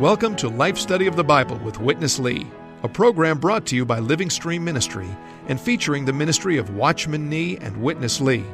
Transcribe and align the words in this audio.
Welcome 0.00 0.36
to 0.36 0.48
Life 0.48 0.78
Study 0.78 1.06
of 1.06 1.16
the 1.16 1.22
Bible 1.22 1.58
with 1.58 1.78
Witness 1.80 2.18
Lee, 2.18 2.46
a 2.82 2.88
program 2.88 3.38
brought 3.38 3.66
to 3.66 3.76
you 3.76 3.84
by 3.84 3.98
Living 3.98 4.30
Stream 4.30 4.64
Ministry 4.64 5.08
and 5.48 5.60
featuring 5.60 6.04
the 6.04 6.12
ministry 6.12 6.58
of 6.58 6.76
Watchman 6.76 7.28
Nee 7.28 7.56
and 7.56 7.82
Witness 7.82 8.20
Lee. 8.20 8.44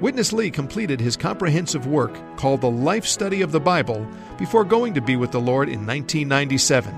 Witness 0.00 0.32
Lee 0.32 0.50
completed 0.50 1.00
his 1.00 1.16
comprehensive 1.16 1.86
work 1.86 2.18
called 2.36 2.60
The 2.60 2.70
Life 2.70 3.06
Study 3.06 3.42
of 3.42 3.52
the 3.52 3.60
Bible 3.60 4.06
before 4.38 4.64
going 4.64 4.92
to 4.94 5.00
be 5.00 5.14
with 5.16 5.30
the 5.30 5.40
Lord 5.40 5.68
in 5.68 5.86
1997, 5.86 6.92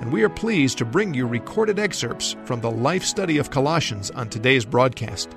and 0.00 0.12
we 0.12 0.22
are 0.22 0.28
pleased 0.28 0.78
to 0.78 0.84
bring 0.84 1.12
you 1.12 1.26
recorded 1.26 1.80
excerpts 1.80 2.36
from 2.44 2.60
the 2.60 2.70
Life 2.70 3.04
Study 3.04 3.38
of 3.38 3.50
Colossians 3.50 4.12
on 4.12 4.28
today's 4.28 4.64
broadcast. 4.64 5.30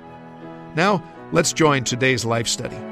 Now, 0.76 1.02
let's 1.32 1.52
join 1.52 1.82
today's 1.82 2.24
Life 2.24 2.46
Study. 2.46 2.89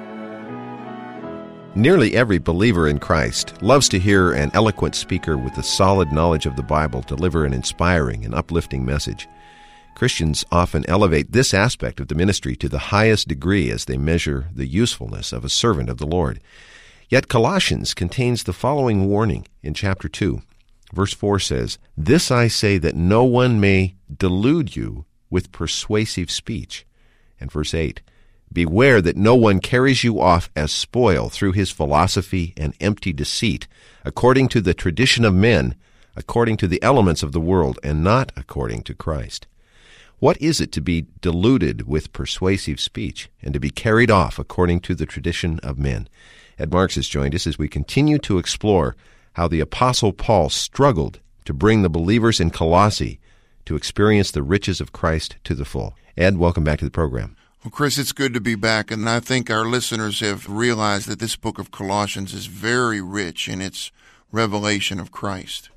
Nearly 1.75 2.17
every 2.17 2.39
believer 2.39 2.89
in 2.89 2.99
Christ 2.99 3.63
loves 3.63 3.89
to 3.91 3.99
hear 3.99 4.33
an 4.33 4.51
eloquent 4.55 4.95
speaker 4.95 5.37
with 5.37 5.57
a 5.59 5.63
solid 5.63 6.11
knowledge 6.11 6.47
of 6.47 6.57
the 6.57 6.63
Bible 6.63 7.03
deliver 7.03 7.45
an 7.45 7.53
inspiring 7.53 8.25
and 8.25 8.35
uplifting 8.35 8.85
message. 8.85 9.29
Christians 9.95 10.45
often 10.51 10.89
elevate 10.89 11.33
this 11.33 11.53
aspect 11.53 12.01
of 12.01 12.09
the 12.09 12.15
ministry 12.15 12.57
to 12.57 12.69
the 12.69 12.79
highest 12.79 13.29
degree 13.29 13.71
as 13.71 13.85
they 13.85 13.99
measure 13.99 14.49
the 14.53 14.67
usefulness 14.67 15.33
of 15.33 15.45
a 15.45 15.51
servant 15.51 15.91
of 15.91 15.99
the 15.99 16.07
Lord. 16.07 16.41
Yet 17.11 17.29
Colossians 17.29 17.95
contains 17.95 18.43
the 18.43 18.53
following 18.53 19.07
warning 19.07 19.47
in 19.63 19.75
chapter 19.75 20.09
2. 20.09 20.41
Verse 20.95 21.13
4 21.13 21.39
says, 21.39 21.79
This 21.97 22.31
I 22.31 22.49
say 22.49 22.79
that 22.79 22.97
no 22.97 23.25
one 23.25 23.61
may 23.61 23.95
delude 24.15 24.75
you 24.75 25.05
with 25.31 25.53
persuasive 25.53 26.31
speech. 26.31 26.87
And 27.41 27.53
verse 27.53 27.75
8, 27.75 28.01
Beware 28.53 29.03
that 29.03 29.17
no 29.17 29.35
one 29.35 29.61
carries 29.61 30.05
you 30.05 30.21
off 30.21 30.51
as 30.57 30.73
spoil 30.73 31.29
through 31.29 31.53
his 31.53 31.71
philosophy 31.71 32.55
and 32.57 32.75
empty 32.81 33.13
deceit, 33.13 33.69
according 34.05 34.49
to 34.49 34.61
the 34.61 34.75
tradition 34.75 35.25
of 35.25 35.35
men, 35.35 35.75
according 36.17 36.57
to 36.59 36.69
the 36.69 36.83
elements 36.83 37.23
of 37.23 37.33
the 37.33 37.41
world, 37.41 37.79
and 37.83 38.03
not 38.03 38.33
according 38.37 38.83
to 38.83 38.95
Christ. 38.95 39.47
What 40.19 40.41
is 40.43 40.61
it 40.61 40.73
to 40.73 40.81
be 40.81 41.07
deluded 41.21 41.87
with 41.87 42.13
persuasive 42.13 42.81
speech, 42.81 43.29
and 43.43 43.55
to 43.55 43.61
be 43.61 43.71
carried 43.71 44.11
off 44.11 44.39
according 44.39 44.81
to 44.81 44.95
the 44.95 45.07
tradition 45.07 45.61
of 45.61 45.79
men? 45.79 46.09
Ed 46.59 46.73
Marks 46.73 46.97
has 46.97 47.07
joined 47.07 47.35
us 47.35 47.47
as 47.47 47.59
we 47.59 47.69
continue 47.69 48.19
to 48.19 48.39
explore 48.39 48.97
how 49.35 49.47
the 49.47 49.61
Apostle 49.61 50.13
Paul 50.13 50.49
struggled 50.49 51.21
to 51.45 51.55
bring 51.55 51.83
the 51.83 51.89
believers 51.89 52.41
in 52.41 52.51
Colossae 52.51 53.21
to 53.67 53.77
experience 53.77 54.33
the 54.33 54.43
riches 54.43 54.81
of 54.81 54.93
Christ 54.93 55.37
to 55.45 55.55
the 55.55 55.65
full. 55.65 55.95
Ed, 56.17 56.37
welcome 56.39 56.65
back 56.65 56.81
to 56.81 56.85
the 56.85 56.91
program. 56.91 57.37
Well, 57.65 57.73
Chris, 57.73 57.99
it's 57.99 58.13
good 58.13 58.35
to 58.35 58.41
be 58.41 58.55
back, 58.55 58.93
and 58.93 59.09
I 59.09 59.19
think 59.19 59.51
our 59.51 59.65
listeners 59.65 60.21
have 60.21 60.49
realized 60.49 61.09
that 61.09 61.19
this 61.19 61.35
book 61.35 61.59
of 61.59 61.73
Colossians 61.73 62.33
is 62.33 62.47
very 62.47 63.01
rich 63.01 63.49
in 63.49 63.61
its 63.61 63.91
revelation 64.31 65.01
of 65.01 65.11
Christ. 65.11 65.69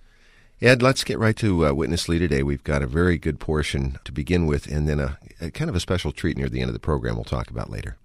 Ed, 0.61 0.83
let's 0.83 1.03
get 1.03 1.17
right 1.17 1.35
to 1.37 1.65
uh, 1.65 1.73
Witness 1.73 2.07
Lee 2.07 2.19
today. 2.19 2.43
We've 2.43 2.63
got 2.63 2.83
a 2.83 2.87
very 2.87 3.17
good 3.17 3.39
portion 3.39 3.97
to 4.03 4.11
begin 4.11 4.45
with, 4.45 4.67
and 4.67 4.87
then 4.87 4.99
a, 4.99 5.17
a 5.41 5.49
kind 5.49 5.71
of 5.71 5.75
a 5.75 5.79
special 5.79 6.11
treat 6.11 6.37
near 6.37 6.49
the 6.49 6.61
end 6.61 6.69
of 6.69 6.73
the 6.73 6.79
program 6.79 7.15
we'll 7.15 7.23
talk 7.23 7.49
about 7.49 7.71
later. 7.71 7.97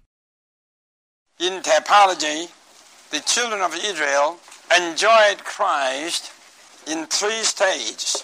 In 1.39 1.61
typology, 1.61 2.49
the 3.11 3.19
children 3.27 3.61
of 3.61 3.75
Israel 3.75 4.37
enjoyed 4.75 5.43
Christ 5.43 6.31
in 6.87 7.05
three 7.05 7.43
stages. 7.43 8.23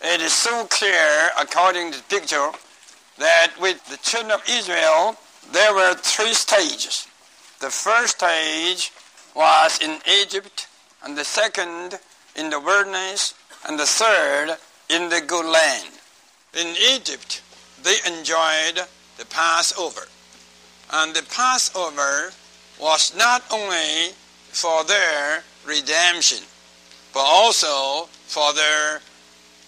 It 0.00 0.20
is 0.20 0.32
so 0.32 0.64
clear, 0.66 1.30
according 1.40 1.90
to 1.90 1.98
the 1.98 2.04
picture, 2.04 2.52
that 3.18 3.52
with 3.60 3.84
the 3.86 3.96
children 3.98 4.32
of 4.32 4.42
Israel, 4.48 5.16
there 5.52 5.74
were 5.74 5.94
three 5.94 6.34
stages. 6.34 7.06
The 7.60 7.70
first 7.70 8.18
stage 8.18 8.92
was 9.34 9.78
in 9.80 9.98
Egypt, 10.22 10.68
and 11.02 11.16
the 11.16 11.24
second 11.24 11.98
in 12.34 12.50
the 12.50 12.60
wilderness, 12.60 13.34
and 13.66 13.78
the 13.78 13.86
third 13.86 14.56
in 14.88 15.08
the 15.08 15.20
good 15.20 15.46
land. 15.46 15.90
In 16.58 16.74
Egypt, 16.94 17.42
they 17.82 17.96
enjoyed 18.06 18.86
the 19.18 19.26
Passover. 19.26 20.08
And 20.92 21.14
the 21.14 21.22
Passover 21.22 22.32
was 22.80 23.16
not 23.16 23.42
only 23.50 24.12
for 24.52 24.84
their 24.84 25.42
redemption, 25.66 26.44
but 27.12 27.24
also 27.24 28.08
for 28.26 28.52
their 28.52 29.00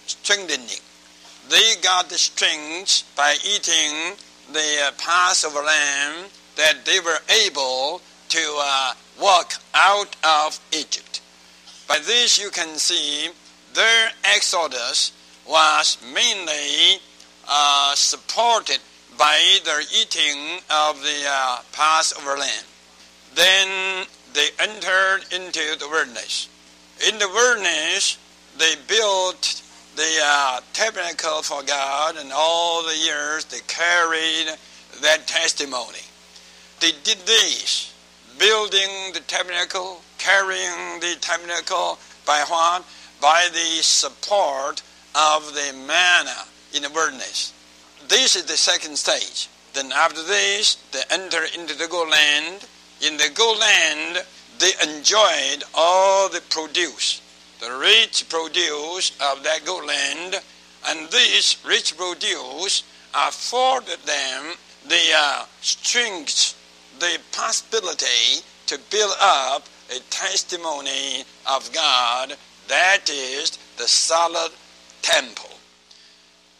strengthening 0.06 0.80
they 1.48 1.74
got 1.82 2.08
the 2.08 2.18
strength 2.18 3.04
by 3.16 3.36
eating 3.44 4.16
the 4.52 4.92
Passover 4.98 5.60
lamb 5.60 6.26
that 6.56 6.84
they 6.84 7.00
were 7.00 7.18
able 7.46 8.00
to 8.28 8.58
uh, 8.60 8.92
walk 9.20 9.54
out 9.74 10.16
of 10.24 10.60
Egypt. 10.72 11.20
By 11.86 11.98
this 11.98 12.38
you 12.38 12.50
can 12.50 12.76
see 12.76 13.30
their 13.74 14.10
exodus 14.24 15.12
was 15.46 15.96
mainly 16.12 17.00
uh, 17.48 17.94
supported 17.94 18.78
by 19.16 19.58
their 19.64 19.80
eating 19.80 20.60
of 20.70 21.00
the 21.02 21.24
uh, 21.26 21.58
Passover 21.72 22.36
lamb. 22.36 22.64
Then 23.34 24.06
they 24.34 24.48
entered 24.58 25.20
into 25.32 25.76
the 25.78 25.88
wilderness. 25.90 26.48
In 27.08 27.18
the 27.18 27.28
wilderness, 27.28 28.18
they 28.58 28.74
built 28.86 29.62
the 29.98 30.20
uh, 30.22 30.60
tabernacle 30.74 31.42
for 31.42 31.60
God, 31.64 32.16
and 32.18 32.30
all 32.32 32.84
the 32.84 32.96
years 32.96 33.44
they 33.46 33.58
carried 33.66 34.46
that 35.02 35.26
testimony. 35.26 36.06
They 36.78 36.92
did 37.02 37.18
this, 37.26 37.92
building 38.38 39.12
the 39.12 39.20
tabernacle, 39.26 40.00
carrying 40.18 41.00
the 41.00 41.16
tabernacle 41.20 41.98
by 42.24 42.44
what? 42.46 42.84
By 43.20 43.48
the 43.52 43.82
support 43.82 44.82
of 45.16 45.52
the 45.54 45.72
manna 45.88 46.44
in 46.72 46.84
the 46.84 46.90
wilderness. 46.90 47.52
This 48.06 48.36
is 48.36 48.44
the 48.44 48.56
second 48.56 48.96
stage. 48.96 49.48
Then 49.74 49.90
after 49.90 50.22
this, 50.22 50.76
they 50.92 51.02
enter 51.10 51.42
into 51.56 51.74
the 51.74 51.88
good 51.88 52.08
land. 52.08 52.64
In 53.04 53.16
the 53.16 53.30
good 53.34 53.58
land, 53.58 54.24
they 54.60 54.70
enjoyed 54.80 55.64
all 55.74 56.28
the 56.28 56.42
produce 56.50 57.20
the 57.60 57.76
rich 57.78 58.28
produce 58.28 59.12
of 59.20 59.42
that 59.42 59.64
good 59.64 59.84
land, 59.84 60.40
and 60.88 61.08
this 61.10 61.56
rich 61.66 61.96
produce 61.96 62.82
afforded 63.14 63.98
them 64.00 64.54
the 64.86 65.02
uh, 65.16 65.44
strength, 65.60 66.54
the 66.98 67.18
possibility 67.32 68.42
to 68.66 68.78
build 68.90 69.14
up 69.20 69.66
a 69.90 69.98
testimony 70.10 71.24
of 71.46 71.72
God 71.72 72.36
that 72.68 73.08
is 73.08 73.58
the 73.78 73.88
solid 73.88 74.52
temple. 75.00 75.50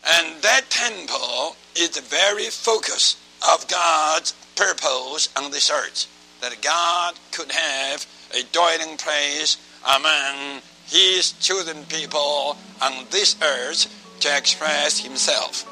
And 0.07 0.41
that 0.43 0.71
temple 0.71 1.57
is 1.77 1.91
the 1.91 2.01
very 2.01 2.47
focus 2.47 3.17
of 3.53 3.69
God's 3.69 4.33
purpose 4.57 5.29
on 5.37 5.51
this 5.51 5.71
earth. 5.71 6.07
That 6.41 6.63
God 6.63 7.15
could 7.31 7.53
have 7.53 8.07
a 8.33 8.43
dwelling 8.53 8.97
place 8.97 9.59
among 9.85 10.63
his 10.89 11.33
chosen 11.33 11.85
people 11.85 12.57
on 12.83 13.07
this 13.11 13.37
earth 13.43 13.87
to 14.21 14.37
express 14.37 14.99
himself. 14.99 15.65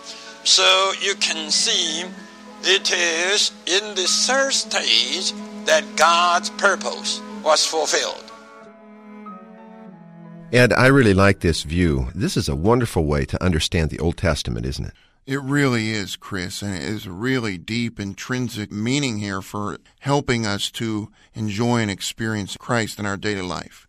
So 0.45 0.93
you 1.01 1.15
can 1.17 1.51
see 1.51 2.05
it 2.63 2.93
is 2.93 3.53
in 3.67 3.95
the 3.95 4.07
third 4.07 4.53
stage 4.53 5.33
that 5.65 5.85
God's 5.97 6.51
purpose 6.51 7.21
was 7.43 7.65
fulfilled. 7.67 8.23
Ed, 10.53 10.73
I 10.73 10.87
really 10.87 11.15
like 11.15 11.41
this 11.41 11.65
view. 11.65 12.09
This 12.15 12.37
is 12.37 12.49
a 12.49 12.55
wonderful 12.55 13.05
way 13.05 13.25
to 13.25 13.43
understand 13.43 13.91
the 13.91 13.99
Old 13.99 14.17
Testament, 14.17 14.65
isn't 14.65 14.87
it? 14.87 14.93
It 15.27 15.41
really 15.41 15.91
is, 15.91 16.15
Chris, 16.15 16.63
and 16.63 16.73
it 16.73 16.83
is 16.83 17.05
a 17.05 17.11
really 17.11 17.59
deep, 17.59 17.99
intrinsic 17.99 18.71
meaning 18.71 19.19
here 19.19 19.43
for 19.43 19.79
helping 19.99 20.47
us 20.47 20.71
to 20.73 21.11
enjoy 21.35 21.79
and 21.79 21.91
experience 21.91 22.57
Christ 22.57 23.01
in 23.01 23.07
our 23.07 23.17
daily 23.17 23.43
life. 23.43 23.89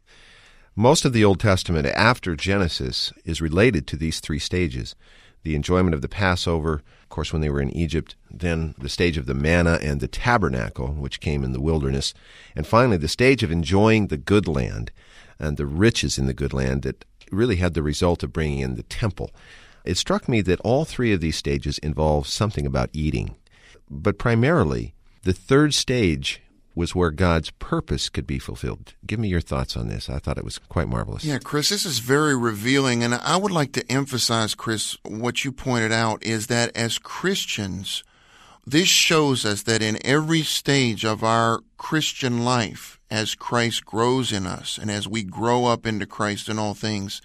Most 0.80 1.06
of 1.06 1.14
the 1.14 1.26
Old 1.26 1.40
Testament 1.40 1.88
after 1.88 2.36
Genesis 2.36 3.12
is 3.26 3.42
related 3.42 3.88
to 3.88 3.98
these 3.98 4.20
three 4.20 4.38
stages 4.38 4.94
the 5.42 5.56
enjoyment 5.56 5.96
of 5.96 6.04
the 6.04 6.08
Passover, 6.08 6.84
of 7.02 7.10
course, 7.10 7.34
when 7.34 7.42
they 7.42 7.50
were 7.50 7.62
in 7.62 7.76
Egypt, 7.76 8.16
then 8.30 8.76
the 8.78 8.88
stage 8.88 9.18
of 9.18 9.26
the 9.26 9.34
manna 9.34 9.80
and 9.82 10.00
the 10.00 10.08
tabernacle, 10.08 10.90
which 10.90 11.20
came 11.20 11.44
in 11.44 11.52
the 11.52 11.62
wilderness, 11.62 12.14
and 12.56 12.68
finally 12.68 12.98
the 12.98 13.08
stage 13.08 13.42
of 13.42 13.50
enjoying 13.50 14.08
the 14.08 14.18
good 14.18 14.48
land 14.48 14.92
and 15.40 15.58
the 15.58 15.66
riches 15.66 16.20
in 16.20 16.28
the 16.28 16.34
good 16.34 16.54
land 16.54 16.84
that 16.84 17.06
really 17.32 17.56
had 17.56 17.74
the 17.74 17.82
result 17.82 18.22
of 18.22 18.32
bringing 18.32 18.60
in 18.60 18.76
the 18.76 18.84
temple. 18.84 19.32
It 19.84 19.98
struck 19.98 20.30
me 20.30 20.42
that 20.42 20.62
all 20.62 20.86
three 20.86 21.12
of 21.12 21.22
these 21.22 21.38
stages 21.38 21.80
involve 21.80 22.28
something 22.28 22.68
about 22.68 22.92
eating. 22.94 23.36
But 23.90 24.20
primarily, 24.20 24.94
the 25.24 25.34
third 25.34 25.74
stage 25.74 26.40
was 26.78 26.94
where 26.94 27.10
God's 27.10 27.50
purpose 27.50 28.08
could 28.08 28.28
be 28.28 28.38
fulfilled. 28.38 28.94
Give 29.06 29.20
me 29.20 29.28
your 29.28 29.42
thoughts 29.42 29.76
on 29.76 29.88
this. 29.88 30.10
I 30.10 30.20
thought 30.20 30.38
it 30.38 30.46
was 30.46 30.60
quite 30.60 30.88
marvelous. 30.88 31.26
Yeah, 31.26 31.40
Chris, 31.40 31.70
this 31.70 31.86
is 31.86 32.00
very 32.00 32.38
revealing. 32.38 33.04
And 33.04 33.16
I 33.16 33.36
would 33.36 33.52
like 33.52 33.74
to 33.74 33.92
emphasize, 33.92 34.54
Chris, 34.54 34.96
what 35.04 35.44
you 35.44 35.52
pointed 35.52 35.92
out 35.92 36.24
is 36.24 36.48
that 36.48 36.76
as 36.78 37.00
Christians, 37.00 38.04
this 38.66 38.88
shows 38.88 39.44
us 39.44 39.64
that 39.64 39.82
in 39.82 39.98
every 40.06 40.44
stage 40.44 41.04
of 41.04 41.24
our 41.24 41.62
Christian 41.78 42.46
life, 42.46 43.00
as 43.10 43.36
Christ 43.36 43.86
grows 43.86 44.32
in 44.32 44.46
us 44.46 44.78
and 44.78 44.92
as 44.92 45.08
we 45.08 45.24
grow 45.24 45.66
up 45.66 45.86
into 45.86 46.06
Christ 46.06 46.48
in 46.48 46.60
all 46.60 46.74
things, 46.74 47.22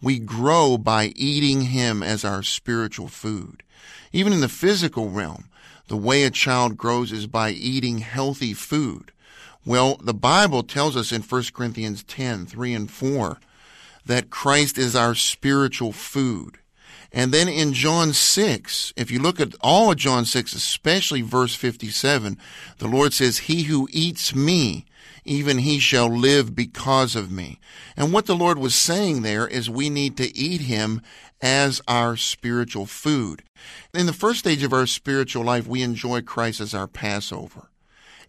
we 0.00 0.18
grow 0.18 0.78
by 0.78 1.12
eating 1.16 1.62
Him 1.62 2.02
as 2.02 2.24
our 2.24 2.42
spiritual 2.42 3.08
food. 3.08 3.62
Even 4.12 4.32
in 4.32 4.40
the 4.40 4.48
physical 4.48 5.10
realm, 5.10 5.44
the 5.88 5.96
way 5.96 6.24
a 6.24 6.30
child 6.30 6.76
grows 6.76 7.12
is 7.12 7.26
by 7.26 7.50
eating 7.50 7.98
healthy 7.98 8.54
food. 8.54 9.12
Well, 9.66 9.96
the 9.96 10.14
Bible 10.14 10.62
tells 10.62 10.96
us 10.96 11.12
in 11.12 11.22
1 11.22 11.44
Corinthians 11.54 12.02
10, 12.04 12.46
3 12.46 12.74
and 12.74 12.90
4, 12.90 13.38
that 14.06 14.30
Christ 14.30 14.76
is 14.76 14.94
our 14.94 15.14
spiritual 15.14 15.92
food. 15.92 16.58
And 17.12 17.32
then 17.32 17.48
in 17.48 17.72
John 17.72 18.12
6, 18.12 18.92
if 18.96 19.10
you 19.10 19.20
look 19.20 19.40
at 19.40 19.54
all 19.60 19.92
of 19.92 19.96
John 19.96 20.24
6, 20.24 20.52
especially 20.52 21.22
verse 21.22 21.54
57, 21.54 22.36
the 22.78 22.88
Lord 22.88 23.12
says, 23.12 23.38
He 23.38 23.62
who 23.62 23.88
eats 23.92 24.34
me, 24.34 24.84
even 25.24 25.58
he 25.58 25.78
shall 25.78 26.08
live 26.08 26.54
because 26.54 27.16
of 27.16 27.30
me. 27.30 27.60
And 27.96 28.12
what 28.12 28.26
the 28.26 28.34
Lord 28.34 28.58
was 28.58 28.74
saying 28.74 29.22
there 29.22 29.46
is 29.46 29.70
we 29.70 29.88
need 29.88 30.16
to 30.18 30.36
eat 30.36 30.62
him 30.62 31.00
as 31.44 31.82
our 31.86 32.16
spiritual 32.16 32.86
food. 32.86 33.42
In 33.92 34.06
the 34.06 34.14
first 34.14 34.40
stage 34.40 34.62
of 34.62 34.72
our 34.72 34.86
spiritual 34.86 35.44
life, 35.44 35.66
we 35.66 35.82
enjoy 35.82 36.22
Christ 36.22 36.60
as 36.60 36.74
our 36.74 36.88
Passover. 36.88 37.70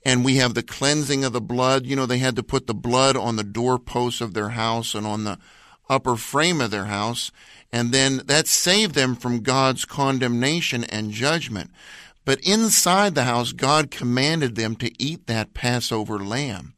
And 0.06 0.24
we 0.24 0.36
have 0.36 0.54
the 0.54 0.62
cleansing 0.62 1.24
of 1.24 1.34
the 1.34 1.42
blood. 1.42 1.86
You 1.86 1.96
know, 1.96 2.06
they 2.06 2.20
had 2.20 2.36
to 2.36 2.44
put 2.44 2.68
the 2.68 2.76
blood 2.76 3.16
on 3.16 3.38
the 3.38 3.44
doorposts 3.44 4.22
of 4.22 4.34
their 4.34 4.50
house 4.50 4.94
and 4.94 5.08
on 5.08 5.24
the 5.24 5.40
upper 5.90 6.18
frame 6.18 6.60
of 6.60 6.72
their 6.72 6.86
house. 6.86 7.32
And 7.72 7.92
then 7.92 8.22
that 8.26 8.48
saved 8.48 8.94
them 8.94 9.16
from 9.16 9.40
God's 9.40 9.86
condemnation 9.86 10.84
and 10.84 11.12
judgment. 11.12 11.72
But 12.26 12.42
inside 12.42 13.16
the 13.16 13.24
house, 13.24 13.54
God 13.54 13.92
commanded 13.92 14.56
them 14.56 14.76
to 14.78 14.92
eat 15.02 15.26
that 15.28 15.54
Passover 15.54 16.20
lamb. 16.20 16.75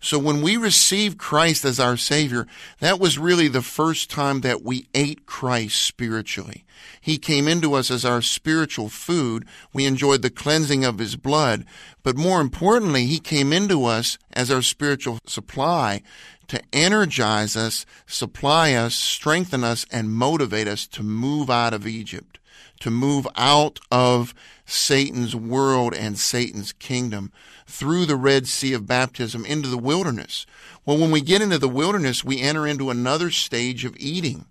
So 0.00 0.18
when 0.18 0.42
we 0.42 0.56
received 0.56 1.18
Christ 1.18 1.64
as 1.64 1.80
our 1.80 1.96
Savior, 1.96 2.46
that 2.80 3.00
was 3.00 3.18
really 3.18 3.48
the 3.48 3.62
first 3.62 4.10
time 4.10 4.42
that 4.42 4.62
we 4.62 4.86
ate 4.94 5.26
Christ 5.26 5.82
spiritually. 5.82 6.64
He 7.00 7.18
came 7.18 7.48
into 7.48 7.74
us 7.74 7.90
as 7.90 8.04
our 8.04 8.22
spiritual 8.22 8.88
food. 8.88 9.44
We 9.72 9.86
enjoyed 9.86 10.22
the 10.22 10.30
cleansing 10.30 10.84
of 10.84 10.98
His 10.98 11.16
blood. 11.16 11.64
But 12.02 12.16
more 12.16 12.40
importantly, 12.40 13.06
He 13.06 13.18
came 13.18 13.52
into 13.52 13.84
us 13.84 14.18
as 14.32 14.50
our 14.50 14.62
spiritual 14.62 15.18
supply 15.26 16.02
to 16.48 16.62
energize 16.72 17.56
us, 17.56 17.84
supply 18.06 18.72
us, 18.72 18.94
strengthen 18.94 19.64
us, 19.64 19.84
and 19.90 20.10
motivate 20.10 20.66
us 20.66 20.86
to 20.88 21.02
move 21.02 21.50
out 21.50 21.74
of 21.74 21.86
Egypt, 21.86 22.37
to 22.80 22.90
move 22.90 23.26
out 23.36 23.80
of 23.90 24.34
Satan's 24.66 25.34
world 25.34 25.94
and 25.94 26.18
Satan's 26.18 26.72
kingdom 26.72 27.32
through 27.66 28.06
the 28.06 28.16
Red 28.16 28.46
Sea 28.46 28.72
of 28.74 28.86
baptism 28.86 29.44
into 29.44 29.68
the 29.68 29.78
wilderness. 29.78 30.46
Well, 30.84 30.98
when 30.98 31.10
we 31.10 31.20
get 31.20 31.42
into 31.42 31.58
the 31.58 31.68
wilderness, 31.68 32.24
we 32.24 32.40
enter 32.40 32.66
into 32.66 32.90
another 32.90 33.30
stage 33.30 33.84
of 33.84 33.96
eating. 33.98 34.46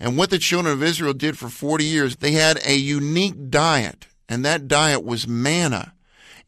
And 0.00 0.16
what 0.16 0.30
the 0.30 0.38
children 0.38 0.72
of 0.72 0.82
Israel 0.82 1.14
did 1.14 1.38
for 1.38 1.48
40 1.48 1.84
years, 1.84 2.16
they 2.16 2.32
had 2.32 2.60
a 2.66 2.74
unique 2.74 3.50
diet, 3.50 4.06
and 4.28 4.44
that 4.44 4.68
diet 4.68 5.04
was 5.04 5.28
manna. 5.28 5.94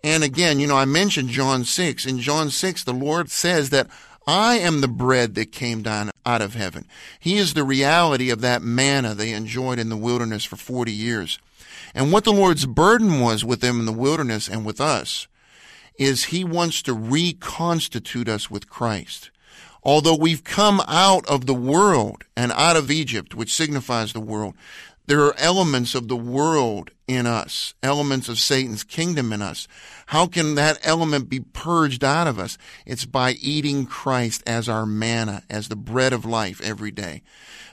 And 0.02 0.22
again, 0.22 0.60
you 0.60 0.66
know, 0.66 0.76
I 0.76 0.84
mentioned 0.84 1.31
John 1.31 1.64
6. 1.64 2.06
In 2.06 2.20
John 2.20 2.50
6, 2.50 2.84
the 2.84 2.92
Lord 2.92 3.31
says 3.31 3.70
that 3.70 3.88
I 4.26 4.58
am 4.58 4.81
the 4.81 4.88
bread 4.88 5.34
that 5.37 5.52
came 5.52 5.82
down 5.82 6.11
out 6.25 6.43
of 6.43 6.55
heaven. 6.55 6.87
He 7.20 7.37
is 7.37 7.55
the 7.55 7.62
reality 7.62 8.31
of 8.31 8.40
that 8.40 8.62
manna 8.62 9.14
they 9.14 9.32
enjoyed 9.32 9.78
in 9.78 9.88
the 9.88 9.96
wilderness 9.96 10.44
for 10.44 10.56
40 10.56 10.90
years. 10.90 11.38
And 11.94 12.12
what 12.12 12.25
the 12.25 12.32
Lord's 12.32 12.67
burden 12.67 13.20
was 13.20 13.44
with 13.44 13.61
them 13.61 13.78
in 13.78 13.87
the 13.87 13.93
wilderness 13.93 14.49
and 14.49 14.67
with 14.67 14.81
us 14.81 15.28
is 15.99 16.25
he 16.25 16.44
wants 16.44 16.82
to 16.82 16.93
reconstitute 16.93 18.28
us 18.28 18.50
with 18.50 18.69
Christ. 18.69 19.31
Although 19.82 20.17
we've 20.17 20.43
come 20.43 20.82
out 20.88 21.25
of 21.26 21.46
the 21.46 21.55
world 21.55 22.25
and 22.37 22.50
out 22.52 22.76
of 22.76 22.90
Egypt, 22.90 23.34
which 23.37 23.55
signifies 23.55 24.12
the 24.12 24.20
world, 24.20 24.55
there 25.06 25.23
are 25.25 25.35
elements 25.38 25.94
of 25.94 26.08
the 26.08 26.17
world 26.17 26.91
in 27.06 27.26
us, 27.26 27.75
elements 27.82 28.29
of 28.29 28.38
Satan's 28.38 28.82
kingdom 28.82 29.32
in 29.32 29.41
us. 29.41 29.69
How 30.06 30.26
can 30.26 30.56
that 30.56 30.79
element 30.82 31.29
be 31.29 31.41
purged 31.41 32.03
out 32.03 32.26
of 32.26 32.38
us? 32.38 32.58
It's 32.85 33.05
by 33.05 33.32
eating 33.32 33.87
Christ 33.87 34.43
as 34.47 34.69
our 34.69 34.87
manna, 34.87 35.44
as 35.49 35.69
the 35.69 35.76
bread 35.76 36.12
of 36.12 36.25
life 36.25 36.61
every 36.61 36.91
day. 36.91 37.23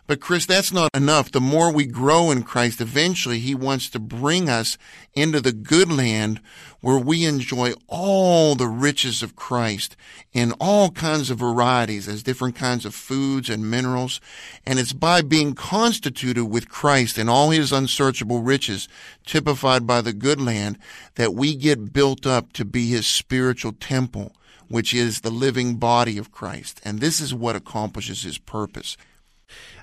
But 0.05 0.19
Chris, 0.19 0.45
that's 0.45 0.73
not 0.73 0.89
enough. 0.93 1.31
The 1.31 1.39
more 1.39 1.71
we 1.71 1.85
grow 1.85 2.29
in 2.29 2.43
Christ, 2.43 2.81
eventually 2.81 3.39
He 3.39 3.55
wants 3.55 3.89
to 3.91 3.99
bring 3.99 4.49
us 4.49 4.77
into 5.13 5.39
the 5.39 5.53
good 5.53 5.89
land 5.89 6.41
where 6.81 6.97
we 6.97 7.23
enjoy 7.23 7.71
all 7.87 8.55
the 8.55 8.67
riches 8.67 9.23
of 9.23 9.37
Christ 9.37 9.95
in 10.33 10.51
all 10.59 10.91
kinds 10.91 11.29
of 11.29 11.39
varieties 11.39 12.09
as 12.09 12.21
different 12.21 12.55
kinds 12.55 12.85
of 12.85 12.93
foods 12.93 13.49
and 13.49 13.71
minerals. 13.71 14.19
And 14.65 14.77
it's 14.77 14.91
by 14.91 15.21
being 15.21 15.55
constituted 15.55 16.45
with 16.45 16.67
Christ 16.67 17.17
in 17.17 17.29
all 17.29 17.51
His 17.51 17.71
unsearchable 17.71 18.41
riches, 18.41 18.89
typified 19.25 19.87
by 19.87 20.01
the 20.01 20.11
good 20.11 20.41
land, 20.41 20.77
that 21.15 21.33
we 21.33 21.55
get 21.55 21.93
built 21.93 22.27
up 22.27 22.51
to 22.53 22.65
be 22.65 22.87
His 22.87 23.07
spiritual 23.07 23.71
temple, 23.71 24.33
which 24.67 24.93
is 24.93 25.21
the 25.21 25.31
living 25.31 25.77
body 25.77 26.17
of 26.17 26.33
Christ. 26.33 26.81
And 26.83 26.99
this 26.99 27.21
is 27.21 27.33
what 27.33 27.55
accomplishes 27.55 28.23
His 28.23 28.37
purpose. 28.37 28.97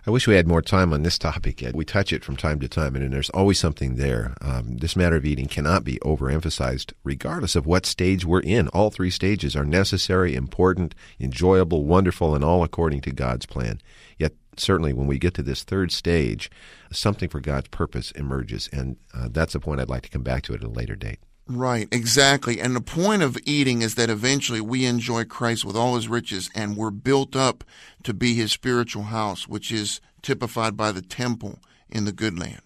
I 0.07 0.11
wish 0.11 0.27
we 0.27 0.35
had 0.35 0.47
more 0.47 0.63
time 0.63 0.93
on 0.93 1.03
this 1.03 1.19
topic. 1.19 1.63
We 1.75 1.85
touch 1.85 2.13
it 2.13 2.25
from 2.25 2.37
time 2.37 2.59
to 2.61 2.69
time, 2.69 2.97
and 2.97 3.13
there's 3.13 3.31
always 3.31 3.59
something 3.59 3.97
there. 3.97 4.35
Um, 4.41 4.79
this 4.79 4.97
matter 4.97 5.17
of 5.17 5.27
eating 5.27 5.47
cannot 5.47 5.85
be 5.85 5.99
overemphasized, 5.99 6.93
regardless 7.05 7.55
of 7.55 7.67
what 7.67 7.87
stage 7.87 8.25
we're 8.25 8.41
in. 8.41 8.69
All 8.69 8.91
three 8.91 9.11
stages 9.11 9.55
are 9.55 9.65
necessary, 9.65 10.35
important, 10.35 10.95
enjoyable, 11.19 11.85
wonderful, 11.85 12.35
and 12.35 12.45
all 12.45 12.65
according 12.65 13.03
to 13.03 13.13
God's 13.13 13.47
plan. 13.47 13.81
Yet, 14.19 14.33
certainly, 14.57 14.93
when 14.93 15.07
we 15.07 15.19
get 15.19 15.35
to 15.35 15.43
this 15.43 15.63
third 15.63 15.93
stage, 15.93 16.51
something 16.91 17.29
for 17.29 17.41
God's 17.41 17.69
purpose 17.69 18.11
emerges, 18.13 18.69
and 18.73 18.97
uh, 19.15 19.29
that's 19.31 19.55
a 19.55 19.61
point 19.61 19.81
I'd 19.81 19.89
like 19.91 20.03
to 20.03 20.11
come 20.11 20.23
back 20.23 20.43
to 20.45 20.55
at 20.55 20.65
a 20.65 20.69
later 20.69 20.97
date. 20.97 21.21
Right, 21.53 21.89
exactly. 21.91 22.61
And 22.61 22.77
the 22.77 22.81
point 22.81 23.23
of 23.23 23.37
eating 23.45 23.83
is 23.83 23.97
that 23.97 24.09
eventually 24.09 24.61
we 24.61 24.87
enjoy 24.87 25.25
Christ 25.25 25.65
with 25.65 25.75
all 25.75 25.97
his 25.97 26.07
riches 26.07 26.49
and 26.55 26.77
we're 26.77 26.93
built 26.93 27.35
up 27.35 27.65
to 28.05 28.15
be 28.15 28.35
his 28.35 28.53
spiritual 28.53 29.03
house, 29.05 29.49
which 29.49 29.73
is 29.73 30.01
typified 30.23 30.77
by 30.77 30.93
the 30.93 31.03
temple 31.03 31.59
in 31.89 32.05
the 32.05 32.13
good 32.13 32.39
land. 32.39 32.63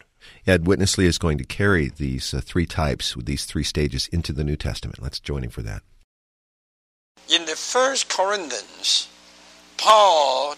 Ed 0.47 0.67
Witness 0.67 0.99
Lee 0.99 1.07
is 1.07 1.17
going 1.17 1.39
to 1.39 1.45
carry 1.45 1.89
these 1.89 2.35
uh, 2.35 2.43
three 2.45 2.67
types, 2.67 3.17
these 3.19 3.47
three 3.47 3.63
stages, 3.63 4.07
into 4.09 4.35
the 4.35 4.45
New 4.45 4.57
Testament. 4.57 5.01
Let's 5.01 5.19
join 5.19 5.45
him 5.45 5.51
for 5.51 5.63
that. 5.63 5.83
In 7.35 7.47
the 7.47 7.57
first 7.57 8.11
Corinthians, 8.11 9.09
Paul 9.79 10.57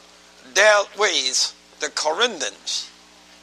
dealt 0.52 0.98
with 0.98 1.54
the 1.78 1.90
Corinthians, 1.90 2.90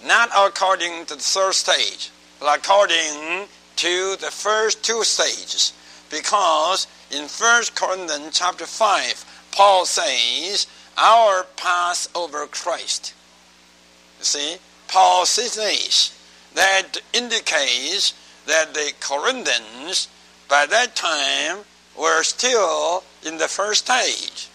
not 0.05 0.29
according 0.35 1.05
to 1.05 1.15
the 1.15 1.21
third 1.21 1.53
stage, 1.53 2.11
but 2.41 2.59
according 2.59 3.47
to 3.77 4.15
the 4.19 4.31
first 4.31 4.83
two 4.83 5.03
stages 5.03 5.73
because 6.09 6.87
in 7.11 7.23
1 7.23 7.63
Corinthians 7.75 8.37
chapter 8.37 8.65
5, 8.65 9.49
Paul 9.51 9.85
says, 9.85 10.67
Our 10.97 11.43
Passover 11.55 12.47
Christ. 12.47 13.13
You 14.19 14.25
see, 14.25 14.55
Paul 14.87 15.25
says 15.25 15.55
this. 15.55 16.19
That 16.55 17.01
indicates 17.13 18.13
that 18.45 18.73
the 18.73 18.93
Corinthians 18.99 20.07
by 20.47 20.65
that 20.67 20.95
time 20.95 21.65
were 21.99 22.23
still 22.23 23.03
in 23.25 23.37
the 23.37 23.47
first 23.47 23.85
stage. 23.85 24.49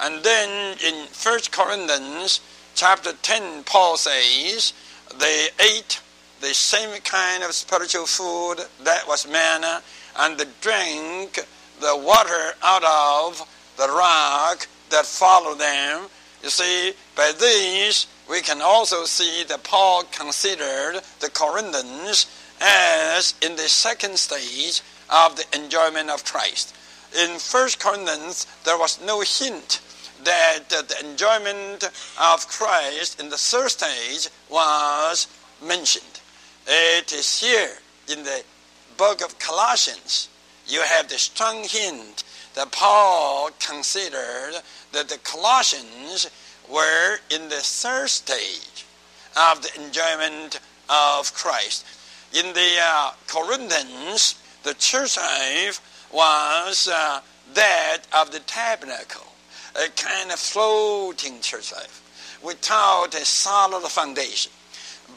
And 0.00 0.24
then 0.24 0.76
in 0.84 1.06
1 1.06 1.38
Corinthians 1.52 2.40
chapter 2.74 3.12
10, 3.12 3.64
Paul 3.64 3.96
says, 3.96 4.72
they 5.18 5.48
ate 5.60 6.00
the 6.44 6.52
same 6.52 7.00
kind 7.00 7.42
of 7.42 7.52
spiritual 7.52 8.04
food 8.04 8.56
that 8.82 9.08
was 9.08 9.26
manna, 9.26 9.82
and 10.18 10.38
they 10.38 10.44
drank 10.60 11.40
the 11.80 11.96
water 11.96 12.52
out 12.62 12.84
of 12.84 13.48
the 13.78 13.88
rock 13.88 14.68
that 14.90 15.06
followed 15.06 15.58
them. 15.58 16.06
You 16.42 16.50
see, 16.50 16.92
by 17.16 17.32
this, 17.38 18.06
we 18.28 18.42
can 18.42 18.60
also 18.60 19.04
see 19.04 19.44
that 19.44 19.64
Paul 19.64 20.04
considered 20.12 21.00
the 21.20 21.30
Corinthians 21.30 22.26
as 22.60 23.34
in 23.40 23.56
the 23.56 23.68
second 23.68 24.18
stage 24.18 24.82
of 25.08 25.36
the 25.36 25.46
enjoyment 25.54 26.10
of 26.10 26.24
Christ. 26.26 26.76
In 27.18 27.30
1 27.30 27.68
Corinthians, 27.78 28.46
there 28.64 28.78
was 28.78 29.00
no 29.00 29.20
hint 29.20 29.80
that 30.24 30.68
the 30.68 31.08
enjoyment 31.08 31.84
of 32.20 32.48
Christ 32.48 33.18
in 33.18 33.30
the 33.30 33.38
third 33.38 33.70
stage 33.70 34.28
was 34.50 35.26
mentioned. 35.62 36.13
It 36.66 37.12
is 37.12 37.40
here 37.40 37.76
in 38.10 38.24
the 38.24 38.42
book 38.96 39.22
of 39.22 39.38
Colossians. 39.38 40.30
You 40.66 40.80
have 40.80 41.08
the 41.08 41.18
strong 41.18 41.64
hint 41.64 42.24
that 42.54 42.72
Paul 42.72 43.50
considered 43.58 44.54
that 44.92 45.10
the 45.10 45.18
Colossians 45.18 46.30
were 46.70 47.18
in 47.28 47.50
the 47.50 47.56
third 47.56 48.08
stage 48.08 48.86
of 49.36 49.60
the 49.60 49.84
enjoyment 49.84 50.58
of 50.88 51.34
Christ. 51.34 51.84
In 52.32 52.54
the 52.54 52.76
uh, 52.80 53.12
Corinthians, 53.26 54.36
the 54.62 54.72
church 54.72 55.18
life 55.18 56.08
was 56.10 56.88
uh, 56.88 57.20
that 57.52 58.04
of 58.14 58.30
the 58.30 58.40
tabernacle, 58.40 59.26
a 59.76 59.90
kind 59.90 60.32
of 60.32 60.38
floating 60.38 61.40
church 61.42 61.72
life 61.72 62.00
without 62.42 63.14
a 63.14 63.24
solid 63.26 63.86
foundation. 63.90 64.52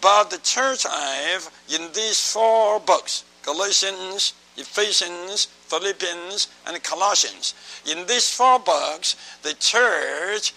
But 0.01 0.29
the 0.29 0.37
church 0.39 0.85
life 0.85 1.49
in 1.69 1.91
these 1.93 2.31
four 2.31 2.79
books, 2.79 3.23
Galatians, 3.43 4.33
Ephesians, 4.55 5.45
Philippians, 5.67 6.47
and 6.65 6.81
Colossians, 6.83 7.53
in 7.89 8.05
these 8.07 8.29
four 8.29 8.59
books, 8.59 9.15
the 9.43 9.53
church 9.53 10.53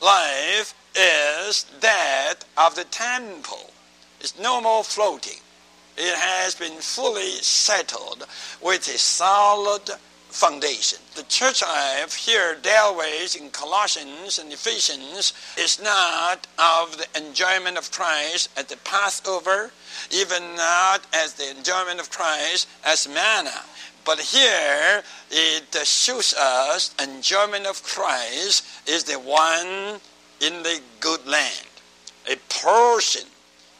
life 0.00 0.74
is 0.94 1.64
that 1.80 2.44
of 2.56 2.74
the 2.74 2.84
temple. 2.84 3.72
It's 4.20 4.38
no 4.38 4.60
more 4.60 4.84
floating. 4.84 5.40
It 5.96 6.14
has 6.16 6.54
been 6.54 6.80
fully 6.80 7.30
settled 7.42 8.26
with 8.60 8.88
a 8.88 8.98
solid 8.98 9.90
foundation. 10.34 10.98
The 11.14 11.22
church 11.22 11.62
life 11.62 12.14
here 12.14 12.56
dealt 12.60 12.96
with 12.96 13.36
in 13.40 13.50
Colossians 13.50 14.40
and 14.40 14.52
Ephesians 14.52 15.32
is 15.56 15.80
not 15.80 16.48
of 16.58 16.98
the 16.98 17.06
enjoyment 17.16 17.78
of 17.78 17.92
Christ 17.92 18.50
at 18.56 18.68
the 18.68 18.76
Passover, 18.78 19.70
even 20.10 20.56
not 20.56 21.06
as 21.14 21.34
the 21.34 21.48
enjoyment 21.56 22.00
of 22.00 22.10
Christ 22.10 22.68
as 22.84 23.06
manna. 23.06 23.62
But 24.04 24.18
here 24.18 25.02
it 25.30 25.86
shows 25.86 26.34
us 26.34 26.92
enjoyment 27.00 27.66
of 27.66 27.82
Christ 27.84 28.66
is 28.88 29.04
the 29.04 29.20
one 29.20 30.00
in 30.40 30.62
the 30.64 30.80
good 30.98 31.24
land, 31.28 31.70
a 32.28 32.34
portion 32.48 33.28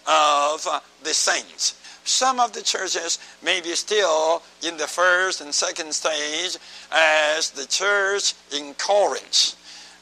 of 0.06 0.66
the 1.02 1.14
saints. 1.14 1.74
Some 2.04 2.38
of 2.38 2.52
the 2.52 2.62
churches 2.62 3.18
may 3.42 3.62
be 3.62 3.74
still 3.74 4.42
in 4.62 4.76
the 4.76 4.86
first 4.86 5.40
and 5.40 5.54
second 5.54 5.94
stage 5.94 6.58
as 6.92 7.50
the 7.50 7.66
church 7.66 8.34
in 8.54 8.74
Corinth. 8.74 9.56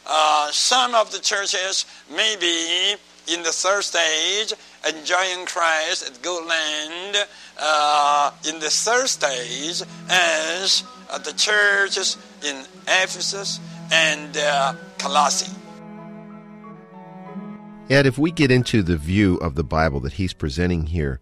Uh, 0.05 0.51
some 0.51 0.97
of 0.97 1.13
the 1.13 1.21
churches 1.21 1.87
may 2.11 2.35
be 2.41 2.97
in 3.33 3.45
the 3.45 3.53
third 3.53 3.85
stage, 3.85 4.53
enjoying 4.89 5.47
Christ 5.47 6.11
at 6.11 6.21
good 6.23 6.45
land 6.45 7.29
uh, 7.61 8.33
in 8.49 8.59
the 8.59 8.69
third 8.69 9.09
stage 9.09 9.83
as 10.11 10.83
uh, 11.09 11.19
the 11.19 11.33
churches 11.35 12.17
in 12.45 12.65
Ephesus 12.89 13.61
and 13.93 14.37
uh, 14.37 14.75
Colossae. 14.99 15.53
Ed, 17.89 18.07
if 18.07 18.19
we 18.19 18.33
get 18.33 18.51
into 18.51 18.83
the 18.83 18.97
view 18.97 19.37
of 19.37 19.55
the 19.55 19.63
Bible 19.63 20.01
that 20.01 20.15
he's 20.15 20.33
presenting 20.33 20.87
here, 20.87 21.21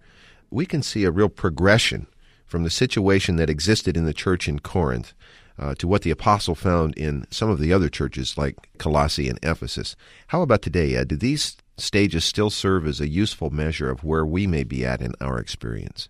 we 0.51 0.67
can 0.67 0.83
see 0.83 1.05
a 1.05 1.11
real 1.11 1.29
progression 1.29 2.07
from 2.47 2.65
the 2.65 2.71
situation 2.71 3.37
that 3.37 3.51
existed 3.51 3.97
in 3.97 4.05
the 4.05 4.13
church 4.13 4.49
in 4.49 4.59
Corinth 4.59 5.15
uh, 5.59 5.75
to 5.77 5.87
what 5.87 6.03
the 6.03 6.11
apostle 6.11 6.55
found 6.55 6.95
in 6.97 7.27
some 7.31 7.51
of 7.51 7.61
the 7.61 7.73
other 7.73 7.89
churches 7.89 8.37
like 8.37 8.57
Colossae 8.79 9.29
and 9.29 9.39
Ephesus. 9.43 9.95
How 10.29 10.43
about 10.43 10.63
today, 10.63 10.97
Ed? 10.97 11.09
Do 11.09 11.17
these 11.17 11.57
stages 11.77 12.25
still 12.25 12.51
serve 12.51 12.87
as 12.87 13.01
a 13.01 13.09
useful 13.09 13.51
measure 13.51 13.91
of 13.91 14.03
where 14.03 14.25
we 14.25 14.47
may 14.47 14.65
be 14.65 14.85
at 14.85 15.01
in 15.01 15.13
our 15.21 15.39
experience? 15.39 16.09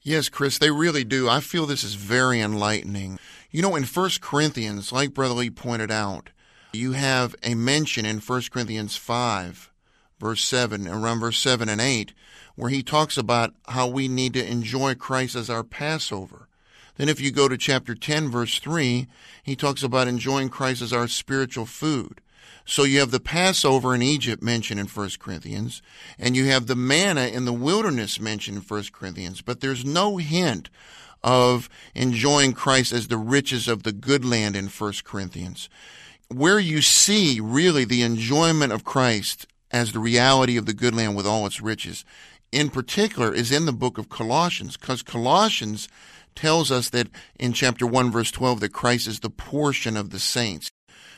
Yes, 0.00 0.28
Chris, 0.28 0.58
they 0.58 0.70
really 0.70 1.04
do. 1.04 1.28
I 1.28 1.40
feel 1.40 1.66
this 1.66 1.84
is 1.84 1.94
very 1.94 2.40
enlightening. 2.40 3.18
You 3.50 3.62
know, 3.62 3.76
in 3.76 3.84
1 3.84 4.10
Corinthians, 4.20 4.92
like 4.92 5.12
Brother 5.12 5.34
Lee 5.34 5.50
pointed 5.50 5.90
out, 5.90 6.30
you 6.72 6.92
have 6.92 7.34
a 7.42 7.54
mention 7.54 8.06
in 8.06 8.18
1 8.18 8.42
Corinthians 8.50 8.96
5, 8.96 9.70
verse 10.18 10.44
7, 10.44 10.88
around 10.88 11.20
verse 11.20 11.38
7 11.38 11.68
and 11.68 11.80
8, 11.80 12.12
where 12.56 12.70
he 12.70 12.82
talks 12.82 13.16
about 13.16 13.54
how 13.68 13.86
we 13.86 14.08
need 14.08 14.34
to 14.34 14.46
enjoy 14.46 14.94
Christ 14.94 15.34
as 15.34 15.48
our 15.48 15.64
Passover. 15.64 16.48
Then, 16.96 17.08
if 17.08 17.20
you 17.20 17.30
go 17.30 17.48
to 17.48 17.56
chapter 17.56 17.94
10, 17.94 18.28
verse 18.28 18.58
3, 18.58 19.06
he 19.42 19.54
talks 19.54 19.82
about 19.82 20.08
enjoying 20.08 20.48
Christ 20.48 20.82
as 20.82 20.92
our 20.92 21.06
spiritual 21.06 21.64
food. 21.64 22.20
So 22.64 22.84
you 22.84 23.00
have 23.00 23.12
the 23.12 23.18
Passover 23.20 23.94
in 23.94 24.02
Egypt 24.02 24.42
mentioned 24.42 24.78
in 24.78 24.86
1 24.86 25.10
Corinthians, 25.18 25.80
and 26.18 26.36
you 26.36 26.46
have 26.46 26.66
the 26.66 26.76
manna 26.76 27.22
in 27.22 27.46
the 27.46 27.52
wilderness 27.52 28.20
mentioned 28.20 28.58
in 28.58 28.62
1 28.62 28.84
Corinthians, 28.92 29.40
but 29.40 29.60
there's 29.60 29.86
no 29.86 30.18
hint 30.18 30.68
of 31.22 31.70
enjoying 31.94 32.52
Christ 32.52 32.92
as 32.92 33.08
the 33.08 33.16
riches 33.16 33.68
of 33.68 33.84
the 33.84 33.92
good 33.92 34.22
land 34.22 34.54
in 34.54 34.66
1 34.66 34.92
Corinthians. 35.04 35.70
Where 36.28 36.58
you 36.58 36.82
see 36.82 37.40
really 37.40 37.86
the 37.86 38.02
enjoyment 38.02 38.72
of 38.72 38.84
Christ 38.84 39.46
as 39.70 39.92
the 39.92 39.98
reality 39.98 40.56
of 40.56 40.66
the 40.66 40.74
good 40.74 40.94
land 40.94 41.16
with 41.16 41.26
all 41.26 41.46
its 41.46 41.60
riches 41.60 42.04
in 42.52 42.70
particular 42.70 43.32
is 43.32 43.52
in 43.52 43.66
the 43.66 43.72
book 43.72 43.98
of 43.98 44.08
Colossians, 44.08 44.76
because 44.76 45.02
Colossians 45.02 45.88
tells 46.34 46.70
us 46.70 46.90
that 46.90 47.08
in 47.38 47.52
chapter 47.52 47.86
1, 47.86 48.10
verse 48.10 48.30
12, 48.30 48.60
that 48.60 48.72
Christ 48.72 49.06
is 49.06 49.20
the 49.20 49.30
portion 49.30 49.96
of 49.96 50.10
the 50.10 50.18
saints. 50.18 50.70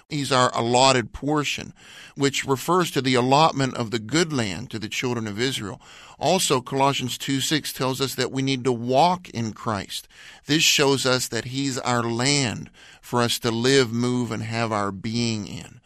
He's 0.09 0.33
our 0.33 0.51
allotted 0.55 1.13
portion, 1.13 1.73
which 2.17 2.45
refers 2.45 2.91
to 2.91 3.01
the 3.01 3.15
allotment 3.15 3.77
of 3.77 3.93
the 3.93 4.01
good 4.01 4.33
land 4.33 4.71
to 4.71 4.81
the 4.81 4.89
children 4.89 5.29
of 5.29 5.41
Israel. 5.41 5.81
Also, 6.19 6.61
Colossians 6.61 7.17
2 7.17 7.41
6 7.41 7.73
tells 7.73 8.01
us 8.01 8.17
that 8.17 8.33
we 8.33 8.43
need 8.43 8.65
to 8.65 8.73
walk 8.73 9.29
in 9.31 9.53
Christ. 9.53 10.09
This 10.47 10.65
shows 10.65 11.07
us 11.07 11.29
that 11.29 11.45
He's 11.47 11.79
our 11.79 12.03
land 12.03 12.71
for 13.01 13.23
us 13.23 13.39
to 13.39 13.53
live, 13.53 13.93
move, 13.93 14.33
and 14.33 14.43
have 14.43 14.73
our 14.73 14.91
being 14.91 15.47
in. 15.47 15.81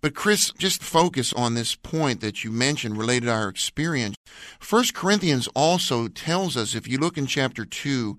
But 0.00 0.14
Chris, 0.14 0.52
just 0.58 0.82
focus 0.82 1.32
on 1.32 1.54
this 1.54 1.74
point 1.74 2.20
that 2.20 2.44
you 2.44 2.50
mentioned 2.50 2.98
related 2.98 3.26
to 3.26 3.32
our 3.32 3.48
experience. 3.48 4.16
First 4.58 4.94
Corinthians 4.94 5.48
also 5.54 6.08
tells 6.08 6.56
us, 6.56 6.74
if 6.74 6.88
you 6.88 6.98
look 6.98 7.16
in 7.16 7.26
chapter 7.26 7.64
2, 7.64 8.18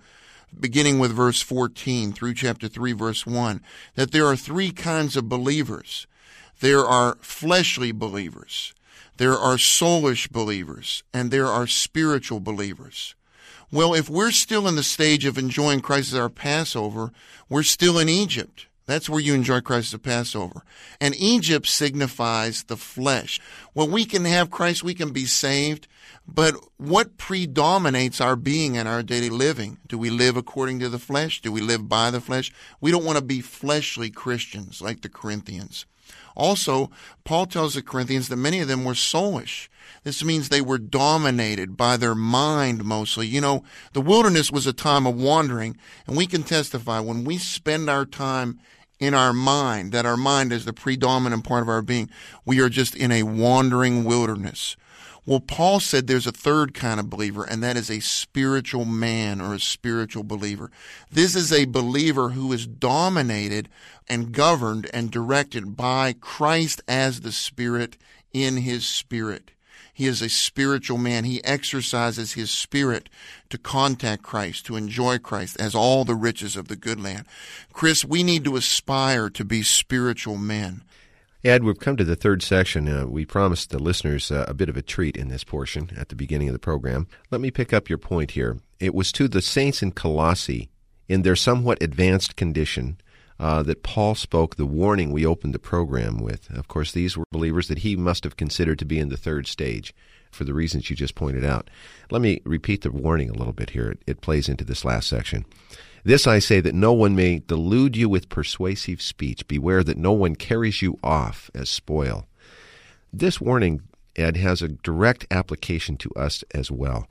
beginning 0.60 1.00
with 1.00 1.12
verse 1.12 1.42
14 1.42 2.14
through 2.14 2.34
chapter 2.34 2.68
3, 2.68 2.94
verse 2.94 3.26
1, 3.26 3.62
that 3.96 4.12
there 4.12 4.28
are 4.28 4.36
three 4.36 4.72
kinds 4.72 5.16
of 5.16 5.30
believers. 5.30 6.08
There 6.60 6.86
are 6.86 7.18
fleshly 7.22 7.92
believers, 7.92 8.74
there 9.18 9.38
are 9.38 9.58
soulish 9.58 10.32
believers, 10.32 11.04
and 11.14 11.30
there 11.30 11.48
are 11.48 11.68
spiritual 11.68 12.40
believers. 12.40 13.16
Well, 13.72 13.94
if 13.94 14.10
we're 14.10 14.32
still 14.32 14.68
in 14.68 14.76
the 14.76 14.84
stage 14.84 15.26
of 15.26 15.38
enjoying 15.38 15.82
Christ 15.82 16.14
as 16.14 16.20
our 16.20 16.30
Passover, 16.30 17.12
we're 17.50 17.64
still 17.64 17.98
in 17.98 18.08
Egypt. 18.08 18.68
That's 18.86 19.10
where 19.10 19.20
you 19.20 19.34
enjoy 19.34 19.62
Christ 19.62 19.94
at 19.94 20.04
Passover. 20.04 20.64
And 21.00 21.16
Egypt 21.16 21.68
signifies 21.68 22.64
the 22.64 22.78
flesh. 22.78 23.40
Well, 23.74 23.88
we 23.88 24.06
can 24.06 24.26
have 24.26 24.52
Christ, 24.52 24.84
we 24.84 24.94
can 24.94 25.12
be 25.12 25.26
saved, 25.26 25.88
but 26.28 26.56
what 26.78 27.18
predominates 27.18 28.22
our 28.22 28.36
being 28.36 28.78
and 28.78 28.88
our 28.88 29.04
daily 29.04 29.30
living? 29.30 29.78
Do 29.88 29.98
we 29.98 30.10
live 30.10 30.38
according 30.38 30.80
to 30.80 30.90
the 30.90 31.00
flesh? 31.00 31.42
Do 31.42 31.52
we 31.52 31.62
live 31.62 31.88
by 31.88 32.12
the 32.12 32.22
flesh? 32.22 32.52
We 32.82 32.92
don't 32.92 33.06
want 33.06 33.18
to 33.18 33.24
be 33.24 33.42
fleshly 33.42 34.10
Christians 34.10 34.82
like 34.82 35.02
the 35.02 35.10
Corinthians. 35.10 35.86
Also, 36.36 36.90
Paul 37.24 37.46
tells 37.46 37.74
the 37.74 37.82
Corinthians 37.82 38.30
that 38.30 38.38
many 38.38 38.60
of 38.60 38.68
them 38.68 38.84
were 38.84 38.94
soulish. 38.94 39.68
This 40.04 40.24
means 40.24 40.50
they 40.50 40.62
were 40.62 40.78
dominated 40.78 41.78
by 41.78 41.98
their 41.98 42.16
mind 42.16 42.84
mostly. 42.84 43.28
You 43.28 43.42
know, 43.42 43.64
the 43.94 44.02
wilderness 44.02 44.52
was 44.52 44.68
a 44.68 44.74
time 44.74 45.08
of 45.08 45.16
wandering, 45.16 45.78
and 46.08 46.18
we 46.18 46.28
can 46.28 46.44
testify 46.44 47.00
when 47.00 47.24
we 47.24 47.38
spend 47.38 47.90
our 47.90 48.06
time 48.06 48.60
in 49.00 49.14
our 49.14 49.34
mind, 49.34 49.92
that 49.92 50.06
our 50.06 50.18
mind 50.18 50.54
is 50.54 50.66
the 50.66 50.74
predominant 50.74 51.44
part 51.44 51.62
of 51.62 51.70
our 51.70 51.82
being, 51.82 52.10
we 52.46 52.60
are 52.60 52.70
just 52.70 52.96
in 52.96 53.12
a 53.12 53.24
wandering 53.24 54.04
wilderness. 54.04 54.78
Well, 55.26 55.40
Paul 55.40 55.80
said 55.80 56.08
there's 56.08 56.28
a 56.28 56.34
third 56.34 56.74
kind 56.74 57.00
of 57.00 57.10
believer, 57.10 57.46
and 57.46 57.64
that 57.64 57.78
is 57.78 57.90
a 57.90 58.02
spiritual 58.02 58.84
man 58.84 59.40
or 59.40 59.54
a 59.54 59.60
spiritual 59.60 60.24
believer. 60.24 60.70
This 61.10 61.34
is 61.34 61.54
a 61.54 61.64
believer 61.64 62.30
who 62.30 62.52
is 62.52 62.68
dominated 62.68 63.70
and 64.10 64.34
governed 64.34 64.90
and 64.94 65.10
directed 65.10 65.78
by 65.78 66.14
Christ 66.20 66.82
as 66.90 67.22
the 67.22 67.32
Spirit 67.32 67.98
in 68.34 68.58
his 68.58 68.86
spirit. 68.86 69.52
He 69.94 70.08
is 70.08 70.22
a 70.22 70.30
spiritual 70.30 70.98
man. 70.98 71.24
He 71.24 71.44
exercises 71.44 72.34
his 72.34 72.50
spirit 72.50 73.10
to 73.50 73.60
contact 73.60 74.24
Christ, 74.24 74.66
to 74.66 74.76
enjoy 74.76 75.20
Christ 75.20 75.62
as 75.62 75.76
all 75.76 76.04
the 76.04 76.16
riches 76.16 76.56
of 76.56 76.68
the 76.68 76.76
good 76.76 77.00
land. 77.00 77.28
Chris, 77.72 78.04
we 78.04 78.24
need 78.24 78.44
to 78.46 78.56
aspire 78.56 79.30
to 79.30 79.46
be 79.46 79.62
spiritual 79.62 80.36
men. 80.36 80.82
Ed, 81.46 81.66
we've 81.66 81.80
come 81.80 81.98
to 81.98 82.06
the 82.06 82.16
third 82.16 82.42
section. 82.42 82.88
Uh, 82.88 83.06
we 83.06 83.26
promised 83.26 83.70
the 83.70 83.78
listeners 83.78 84.32
uh, 84.32 84.46
a 84.48 84.54
bit 84.54 84.70
of 84.70 84.78
a 84.78 84.82
treat 84.82 85.18
in 85.18 85.28
this 85.28 85.44
portion 85.44 85.90
at 85.98 86.08
the 86.08 86.16
beginning 86.16 86.48
of 86.48 86.54
the 86.54 86.60
program. 86.60 87.06
Let 87.32 87.42
me 87.42 87.52
pick 87.52 87.74
up 87.74 87.90
your 87.90 87.98
point 87.98 88.32
here. 88.32 88.60
It 88.80 88.96
was 88.96 89.12
to 89.12 89.28
the 89.28 89.42
saints 89.42 89.84
in 89.84 89.92
Colossae, 89.92 90.70
in 91.10 91.24
their 91.24 91.36
somewhat 91.36 91.84
advanced 91.84 92.38
condition, 92.38 92.98
uh, 93.42 93.62
that 93.64 93.84
Paul 93.84 94.16
spoke 94.16 94.56
the 94.56 94.66
warning 94.66 95.12
we 95.12 95.26
opened 95.26 95.54
the 95.54 95.60
program 95.60 96.18
with. 96.18 96.50
Of 96.50 96.70
course, 96.70 96.94
these 96.94 97.18
were 97.18 97.26
believers 97.30 97.68
that 97.68 97.80
he 97.80 97.98
must 97.98 98.24
have 98.24 98.38
considered 98.38 98.80
to 98.80 98.86
be 98.86 99.00
in 99.00 99.10
the 99.10 99.18
third 99.18 99.46
stage. 99.46 99.94
for 100.32 100.46
the 100.46 100.54
reasons 100.54 100.90
you 100.90 100.96
just 100.96 101.14
pointed 101.14 101.46
out. 101.46 101.70
Let 102.10 102.22
me 102.22 102.42
repeat 102.44 102.82
the 102.82 102.92
warning 102.92 103.30
a 103.30 103.34
little 103.34 103.54
bit 103.54 103.72
here. 103.72 103.92
It, 103.92 104.00
it 104.08 104.22
plays 104.22 104.50
into 104.50 104.64
this 104.64 104.84
last 104.84 105.08
section. 105.08 105.46
This 106.06 106.28
I 106.28 106.40
say 106.40 106.60
that 106.60 106.76
no 106.76 106.92
one 106.92 107.16
may 107.16 107.40
delude 107.40 107.96
you 107.96 108.10
with 108.10 108.28
persuasive 108.28 109.02
speech. 109.02 109.48
Beware 109.48 109.84
that 109.84 109.98
no 109.98 110.12
one 110.12 110.36
carries 110.36 110.82
you 110.82 111.00
off 111.02 111.50
as 111.56 111.70
spoil. 111.70 112.28
This 113.14 113.40
warning, 113.40 113.84
Ed, 114.16 114.36
has 114.36 114.62
a 114.62 114.68
direct 114.68 115.26
application 115.32 115.96
to 115.98 116.12
us 116.12 116.44
as 116.54 116.70
well. 116.70 117.08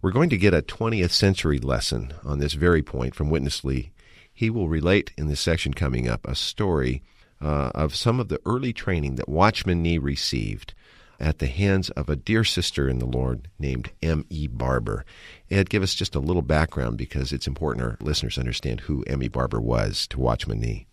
We're 0.00 0.12
going 0.12 0.30
to 0.30 0.36
get 0.36 0.54
a 0.54 0.62
20th 0.62 1.10
century 1.10 1.58
lesson 1.58 2.12
on 2.24 2.38
this 2.38 2.52
very 2.52 2.82
point 2.82 3.16
from 3.16 3.30
Witness 3.30 3.64
Lee. 3.64 3.90
He 4.32 4.50
will 4.50 4.68
relate 4.68 5.10
in 5.18 5.26
this 5.26 5.40
section 5.40 5.74
coming 5.74 6.08
up 6.08 6.24
a 6.24 6.36
story 6.36 7.02
uh, 7.40 7.70
of 7.74 7.96
some 7.96 8.20
of 8.20 8.28
the 8.28 8.40
early 8.46 8.72
training 8.72 9.16
that 9.16 9.28
Watchman 9.28 9.82
Nee 9.82 9.98
received 9.98 10.74
at 11.20 11.38
the 11.38 11.46
hands 11.46 11.90
of 11.90 12.08
a 12.08 12.16
dear 12.16 12.44
sister 12.44 12.88
in 12.88 12.98
the 12.98 13.06
Lord 13.06 13.48
named 13.58 13.90
M.E. 14.02 14.46
Barber. 14.46 15.04
Ed, 15.50 15.70
give 15.70 15.82
us 15.82 15.94
just 15.94 16.14
a 16.14 16.20
little 16.20 16.42
background 16.42 16.98
because 16.98 17.32
it's 17.32 17.46
important 17.46 17.84
our 17.84 17.96
listeners 18.00 18.38
understand 18.38 18.80
who 18.82 19.02
M.E. 19.04 19.28
Barber 19.28 19.60
was 19.60 20.06
to 20.08 20.20
Watchman 20.20 20.60
Nee. 20.60 20.86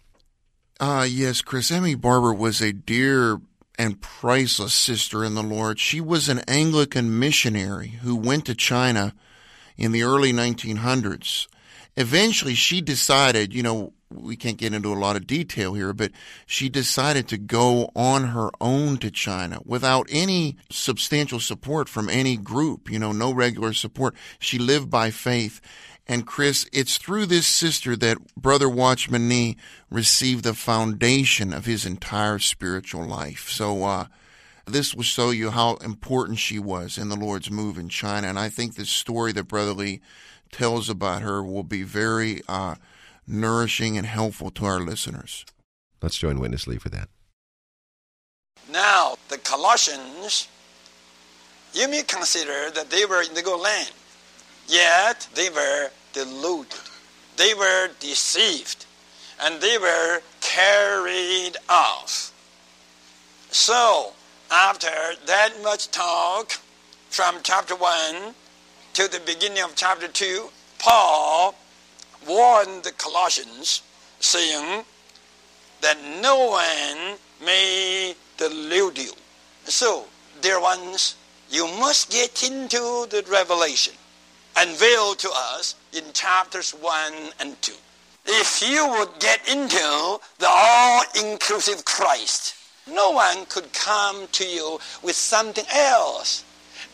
Uh, 0.79 1.08
yes, 1.10 1.41
Chris. 1.41 1.72
M.E. 1.72 1.96
Barber 1.96 2.34
was 2.34 2.62
a 2.62 2.74
dear 2.74 3.39
and 3.77 4.01
priceless 4.01 4.74
sister 4.74 5.24
in 5.24 5.36
the 5.36 5.44
Lord. 5.44 5.79
She 5.79 6.01
was 6.01 6.29
an 6.29 6.39
Anglican 6.48 7.20
missionary 7.20 8.00
who 8.01 8.15
went 8.15 8.46
to 8.46 8.55
China 8.55 9.13
in 9.77 9.91
the 9.91 10.03
early 10.03 10.34
1900s. 10.34 11.48
Eventually, 11.98 12.56
she 12.56 12.82
decided, 12.82 13.54
you 13.54 13.64
know, 13.64 13.94
we 14.10 14.36
can't 14.36 14.58
get 14.58 14.74
into 14.74 14.94
a 14.94 14.96
lot 14.96 15.16
of 15.16 15.28
detail 15.28 15.74
here, 15.74 15.94
but 15.94 16.12
she 16.46 16.70
decided 16.70 17.28
to 17.28 17.38
go 17.38 17.90
on 17.96 18.30
her 18.30 18.50
own 18.62 18.98
to 18.98 19.10
China 19.12 19.60
without 19.66 20.08
any 20.10 20.58
substantial 20.70 21.40
support 21.40 21.90
from 21.90 22.10
any 22.10 22.38
group, 22.38 22.92
you 22.92 23.00
know, 23.00 23.12
no 23.12 23.34
regular 23.34 23.74
support. 23.74 24.16
She 24.40 24.58
lived 24.58 24.90
by 24.90 25.12
faith. 25.12 25.62
And 26.08 26.28
Chris, 26.28 26.70
it's 26.72 26.98
through 26.98 27.25
this 27.25 27.48
sister 27.48 27.96
that 27.96 28.36
Brother 28.36 28.70
Watchman 28.70 29.28
Nee 29.28 29.58
received 29.90 30.44
the 30.44 30.54
foundation 30.54 31.52
of 31.52 31.66
his 31.66 31.86
entire 31.86 32.38
spiritual 32.38 33.06
life. 33.06 33.50
So, 33.50 33.84
uh, 33.84 34.06
this 34.68 34.96
will 34.96 35.04
show 35.04 35.30
you 35.30 35.52
how 35.52 35.75
important 35.75 36.40
she 36.40 36.60
was 36.60 36.98
in 36.98 37.10
the 37.10 37.16
Lord's 37.16 37.52
move 37.52 37.78
in 37.78 37.90
China. 37.90 38.28
And 38.28 38.40
I 38.40 38.50
think 38.50 38.75
this 38.75 38.90
story 38.90 39.32
that 39.34 39.48
Brother 39.48 39.74
Lee 39.74 40.02
tells 40.55 40.89
about 40.89 41.21
her 41.21 41.43
will 41.43 41.63
be 41.63 41.83
very, 41.83 42.41
uh, 42.47 42.75
nourishing 43.27 43.97
and 43.97 44.07
helpful 44.07 44.50
to 44.51 44.63
our 44.65 44.79
listeners. 44.79 45.45
Let's 46.01 46.17
join 46.17 46.39
Witness 46.39 46.65
Lee 46.65 46.77
for 46.77 46.89
that. 46.89 47.09
Now, 48.71 49.17
the 49.27 49.38
Colossians, 49.38 50.47
you 51.74 51.89
may 51.89 52.03
consider 52.03 52.71
that 52.71 52.89
they 52.89 53.05
were 53.05 53.21
in 53.21 53.33
the 53.33 53.41
good 53.41 53.59
land, 53.59 53.91
yet 54.67 55.27
they 55.35 55.50
were 55.50 55.89
deluded, 56.13 56.79
they 57.35 57.53
were 57.53 57.89
deceived, 58.00 58.85
and 59.41 59.59
they 59.59 59.77
were 59.77 60.21
carried 60.39 61.57
off. 61.67 62.31
So, 63.51 64.13
after 64.50 64.88
that 65.25 65.51
much 65.62 65.91
talk 65.91 66.53
from 67.09 67.39
chapter 67.43 67.75
1 67.75 68.33
to 68.96 69.10
the 69.10 69.20
beginning 69.25 69.62
of 69.62 69.75
chapter 69.75 70.08
2, 70.08 70.50
Paul 70.80 71.54
warned 72.25 72.84
the 72.84 72.94
Colossians, 72.94 73.82
saying 74.22 74.86
that 75.82 75.98
no 76.22 76.50
one 76.52 77.18
may 77.46 78.16
delude 78.38 78.98
you. 78.98 79.12
So, 79.66 80.06
dear 80.42 80.62
ones, 80.62 81.18
you 81.50 81.68
must 81.78 82.10
get 82.10 82.42
into 82.50 83.06
the 83.10 83.25
revelation 83.30 83.94
unveiled 84.56 85.20
to 85.20 85.30
us 85.36 85.75
in 85.92 86.04
chapters 86.14 86.72
1 86.72 87.14
and 87.42 87.62
2. 87.62 87.74
If 88.27 88.62
you 88.66 88.88
would 88.92 89.20
get 89.20 89.46
into 89.50 90.20
the 90.40 90.48
all-inclusive 90.48 91.84
Christ, 91.84 92.55
no 92.88 93.12
one 93.12 93.46
could 93.48 93.74
come 93.74 94.27
to 94.31 94.46
you 94.46 94.79
with 95.03 95.18
something 95.18 95.66
else 95.74 96.46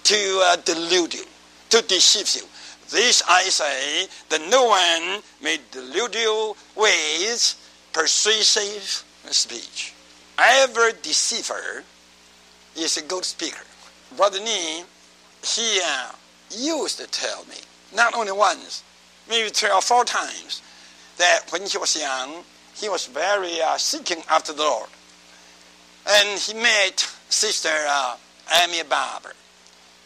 to 0.06 0.42
uh, 0.44 0.56
delude 0.58 1.14
you, 1.14 1.26
to 1.72 1.82
deceive 1.82 2.42
you. 2.42 2.48
This 2.90 3.24
I 3.28 3.44
say, 3.44 4.08
that 4.30 4.42
no 4.50 4.66
one 4.66 5.24
may 5.42 5.58
delude 5.72 6.16
you 6.16 6.56
with 6.76 7.90
persuasive 7.94 9.04
speech. 9.32 9.94
Every 10.38 10.92
deceiver 11.02 11.84
is 12.76 12.98
a 12.98 13.04
good 13.04 13.26
speaker. 13.26 13.64
Brother 14.16 14.40
Nee, 14.40 14.84
he 15.44 15.82
uh, 15.86 16.12
used 16.52 17.00
to 17.00 17.08
tell 17.08 17.46
me, 17.46 17.56
not 17.96 18.14
only 18.14 18.32
once, 18.34 18.84
maybe 19.30 19.50
three 19.50 19.72
or 19.72 19.82
four 19.82 20.04
times, 20.04 20.62
that 21.18 21.44
when 21.52 21.66
he 21.66 21.78
was 21.78 22.00
young, 22.00 22.44
he 22.76 22.90
was 22.90 23.06
very 23.06 23.62
uh, 23.62 23.78
seeking 23.78 24.24
after 24.30 24.54
the 24.54 24.64
Lord. 24.64 24.90
And 26.08 26.40
he 26.40 26.54
met 26.54 27.08
Sister 27.30 27.70
uh, 27.88 28.18
M.E. 28.64 28.84
Barber. 28.90 29.34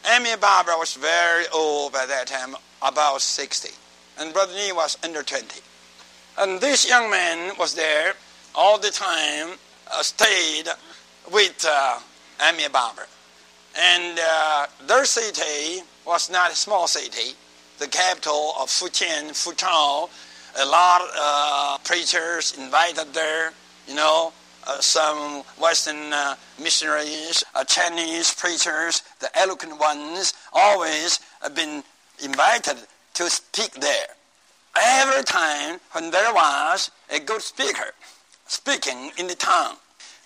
M.E. 0.08 0.36
Barber 0.40 0.78
was 0.78 0.94
very 0.94 1.46
old 1.52 1.92
by 1.92 2.06
that 2.06 2.28
time, 2.28 2.56
about 2.82 3.22
60. 3.22 3.70
And 4.20 4.34
Brother 4.34 4.54
Nee 4.54 4.72
was 4.72 4.98
under 5.04 5.24
20. 5.24 5.62
And 6.38 6.62
this 6.62 6.88
young 6.88 7.10
man 7.10 7.54
was 7.58 7.74
there 7.74 8.14
all 8.54 8.78
the 8.78 8.92
time, 8.92 9.58
uh, 9.92 10.04
stayed 10.04 10.68
with 11.32 11.66
uh, 11.68 12.00
M.E. 12.40 12.68
Barber. 12.72 13.08
And 13.78 14.20
uh, 14.22 14.68
their 14.86 15.06
city 15.06 15.82
was 16.06 16.30
not 16.30 16.52
a 16.52 16.56
small 16.56 16.88
city, 16.88 17.36
the 17.80 17.88
capital 17.88 18.54
of 18.60 18.70
Fujian, 18.70 19.32
Foochow. 19.32 20.10
A 20.58 20.66
lot 20.66 21.02
of 21.02 21.10
uh, 21.20 21.78
preachers 21.84 22.56
invited 22.58 23.14
there, 23.14 23.54
you 23.88 23.96
know, 23.96 24.32
uh, 24.68 24.80
some 24.80 25.44
Western 25.60 26.12
uh, 26.12 26.36
missionaries, 26.62 27.44
uh, 27.54 27.64
Chinese 27.64 28.34
preachers, 28.34 29.04
the 29.20 29.30
eloquent 29.38 29.80
ones, 29.80 30.34
always 30.54 31.20
have 31.42 31.56
been 31.56 31.84
invited 32.24 32.78
to 33.14 33.30
speak 33.30 33.72
there. 33.74 34.08
Every 34.76 35.24
time 35.24 35.80
when 35.92 36.12
there 36.12 36.34
was 36.34 36.92
a 37.10 37.20
good 37.20 37.42
speaker 37.42 37.94
speaking 38.48 39.12
in 39.18 39.28
the 39.28 39.36
town, 39.36 39.76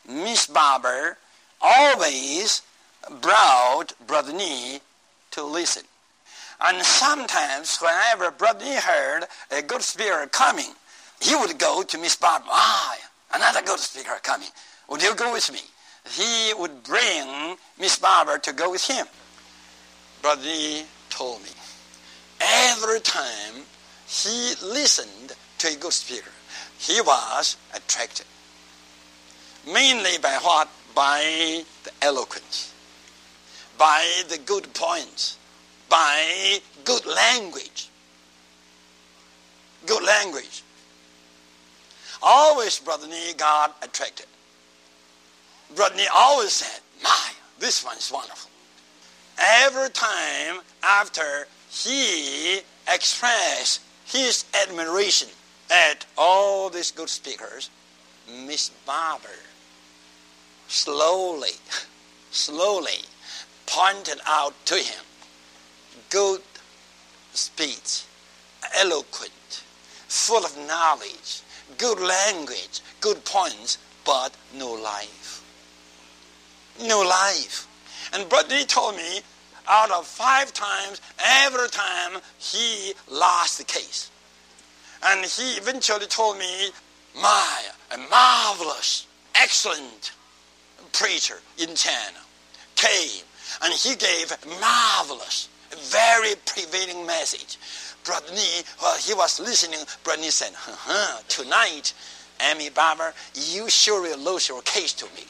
Miss 0.07 0.47
Barber 0.47 1.17
always 1.61 2.61
brought 3.21 3.93
Brother 4.07 4.33
Nee 4.33 4.79
to 5.31 5.43
listen. 5.43 5.83
And 6.61 6.83
sometimes 6.83 7.77
whenever 7.77 8.31
Brother 8.31 8.65
Nee 8.65 8.75
heard 8.75 9.25
a 9.51 9.61
good 9.61 9.81
speaker 9.81 10.27
coming, 10.31 10.73
he 11.21 11.35
would 11.35 11.57
go 11.59 11.83
to 11.83 11.97
Miss 11.97 12.15
Barber. 12.15 12.45
Ah, 12.49 12.95
another 13.33 13.61
good 13.61 13.79
speaker 13.79 14.19
coming. 14.23 14.49
Would 14.89 15.03
you 15.03 15.15
go 15.15 15.33
with 15.33 15.51
me? 15.51 15.59
He 16.09 16.53
would 16.53 16.83
bring 16.83 17.57
Miss 17.79 17.99
Barber 17.99 18.37
to 18.39 18.53
go 18.53 18.71
with 18.71 18.87
him. 18.87 19.05
Brother 20.21 20.41
Nee 20.43 20.83
told 21.09 21.41
me, 21.43 21.49
every 22.41 22.99
time 22.99 23.63
he 24.07 24.53
listened 24.63 25.33
to 25.59 25.67
a 25.67 25.75
good 25.75 25.93
speaker, 25.93 26.31
he 26.79 27.01
was 27.01 27.57
attracted. 27.75 28.25
Mainly 29.65 30.17
by 30.21 30.37
what? 30.41 30.69
By 30.95 31.63
the 31.83 31.91
eloquence, 32.01 32.73
by 33.77 34.23
the 34.27 34.37
good 34.39 34.73
points, 34.73 35.37
by 35.87 36.59
good 36.83 37.05
language. 37.05 37.89
Good 39.85 40.03
language. 40.03 40.63
Always, 42.21 42.79
Brother 42.79 43.07
Nee 43.07 43.33
got 43.37 43.77
attracted. 43.81 44.25
Brother 45.75 45.95
Nee 45.95 46.07
always 46.13 46.51
said, 46.51 46.81
My, 47.03 47.31
this 47.59 47.83
one 47.83 47.97
is 47.97 48.11
wonderful. 48.11 48.49
Every 49.37 49.89
time 49.89 50.61
after 50.83 51.47
he 51.69 52.59
expressed 52.91 53.81
his 54.05 54.45
admiration 54.63 55.29
at 55.71 56.05
all 56.17 56.69
these 56.69 56.91
good 56.91 57.09
speakers, 57.09 57.69
Miss 58.45 58.69
Barber 58.85 59.29
slowly, 60.67 61.51
slowly 62.31 62.99
pointed 63.65 64.19
out 64.25 64.53
to 64.65 64.75
him 64.75 65.03
good 66.09 66.41
speech, 67.33 68.03
eloquent, 68.75 69.31
full 70.07 70.43
of 70.43 70.57
knowledge, 70.67 71.41
good 71.77 71.99
language, 71.99 72.81
good 73.01 73.23
points, 73.25 73.77
but 74.05 74.31
no 74.55 74.71
life. 74.71 75.43
No 76.81 77.01
life. 77.01 77.67
And 78.13 78.27
Brother 78.29 78.55
Nee 78.55 78.65
told 78.65 78.95
me 78.95 79.21
out 79.67 79.91
of 79.91 80.05
five 80.07 80.51
times, 80.53 80.99
every 81.23 81.69
time 81.69 82.21
he 82.39 82.93
lost 83.09 83.59
the 83.59 83.63
case. 83.63 84.09
And 85.03 85.23
he 85.25 85.57
eventually 85.57 86.07
told 86.07 86.37
me, 86.37 86.71
my, 87.15 87.61
a 87.91 87.97
marvelous, 87.97 89.05
excellent 89.35 90.11
preacher 90.91 91.39
in 91.57 91.75
China 91.75 92.17
came 92.75 93.23
And 93.61 93.73
he 93.73 93.95
gave 93.95 94.31
marvelous, 94.59 95.49
very 95.71 96.35
prevailing 96.45 97.05
message. 97.05 97.57
Nee, 98.33 98.61
while 98.79 98.97
he 98.97 99.13
was 99.13 99.39
listening, 99.39 99.79
Nee 100.19 100.29
said, 100.29 100.51
uh-huh, 100.53 101.21
tonight, 101.27 101.93
M.E. 102.39 102.69
Barber, 102.69 103.13
you 103.33 103.69
sure 103.69 104.01
will 104.01 104.17
lose 104.17 104.49
your 104.49 104.61
case 104.61 104.93
to 104.93 105.05
me. 105.15 105.23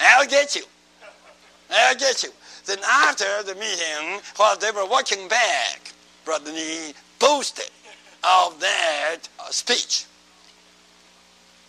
I'll 0.00 0.26
get 0.26 0.54
you. 0.54 0.62
I'll 1.70 1.96
get 1.96 2.22
you. 2.22 2.30
Then 2.66 2.78
after 2.84 3.42
the 3.44 3.54
meeting, 3.54 4.20
while 4.36 4.56
they 4.56 4.70
were 4.70 4.86
walking 4.86 5.28
back, 5.28 5.92
Nee 6.52 6.92
boasted 7.18 7.70
of 8.22 8.58
that 8.60 9.18
uh, 9.38 9.50
speech. 9.50 10.06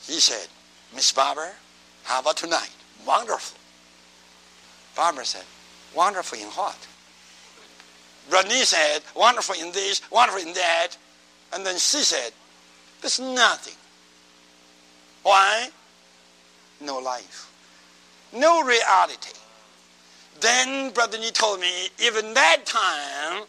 He 0.06 0.20
said, 0.20 0.48
Miss 0.96 1.12
Barber, 1.12 1.52
how 2.04 2.22
about 2.22 2.38
tonight? 2.38 2.72
Wonderful. 3.06 3.58
Barber 4.96 5.24
said, 5.24 5.44
wonderful 5.96 6.40
in 6.40 6.48
what? 6.48 6.88
Rodney 8.30 8.63
said, 8.63 9.02
wonderful 9.16 9.56
in 9.56 9.72
this, 9.72 10.02
wonderful 10.12 10.42
in 10.48 10.54
that. 10.54 10.90
And 11.54 11.66
then 11.66 11.78
she 11.78 12.00
said, 12.00 12.32
there's 13.02 13.20
nothing. 13.20 13.76
Why? 15.24 15.70
No 16.82 16.98
life. 17.00 17.52
No 18.34 18.63
reality. 18.63 19.34
Then 20.40 20.92
Brother 20.92 21.18
Nee 21.18 21.32
told 21.32 21.60
me, 21.60 21.88
even 22.04 22.34
that 22.34 22.66
time, 22.66 23.44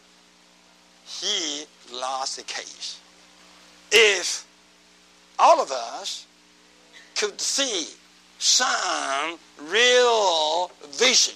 he 1.05 1.65
lost 1.93 2.37
the 2.37 2.43
case. 2.43 2.99
If 3.91 4.45
all 5.37 5.61
of 5.61 5.71
us 5.71 6.25
could 7.15 7.39
see 7.39 7.87
some 8.39 9.37
real 9.67 10.71
vision 10.91 11.35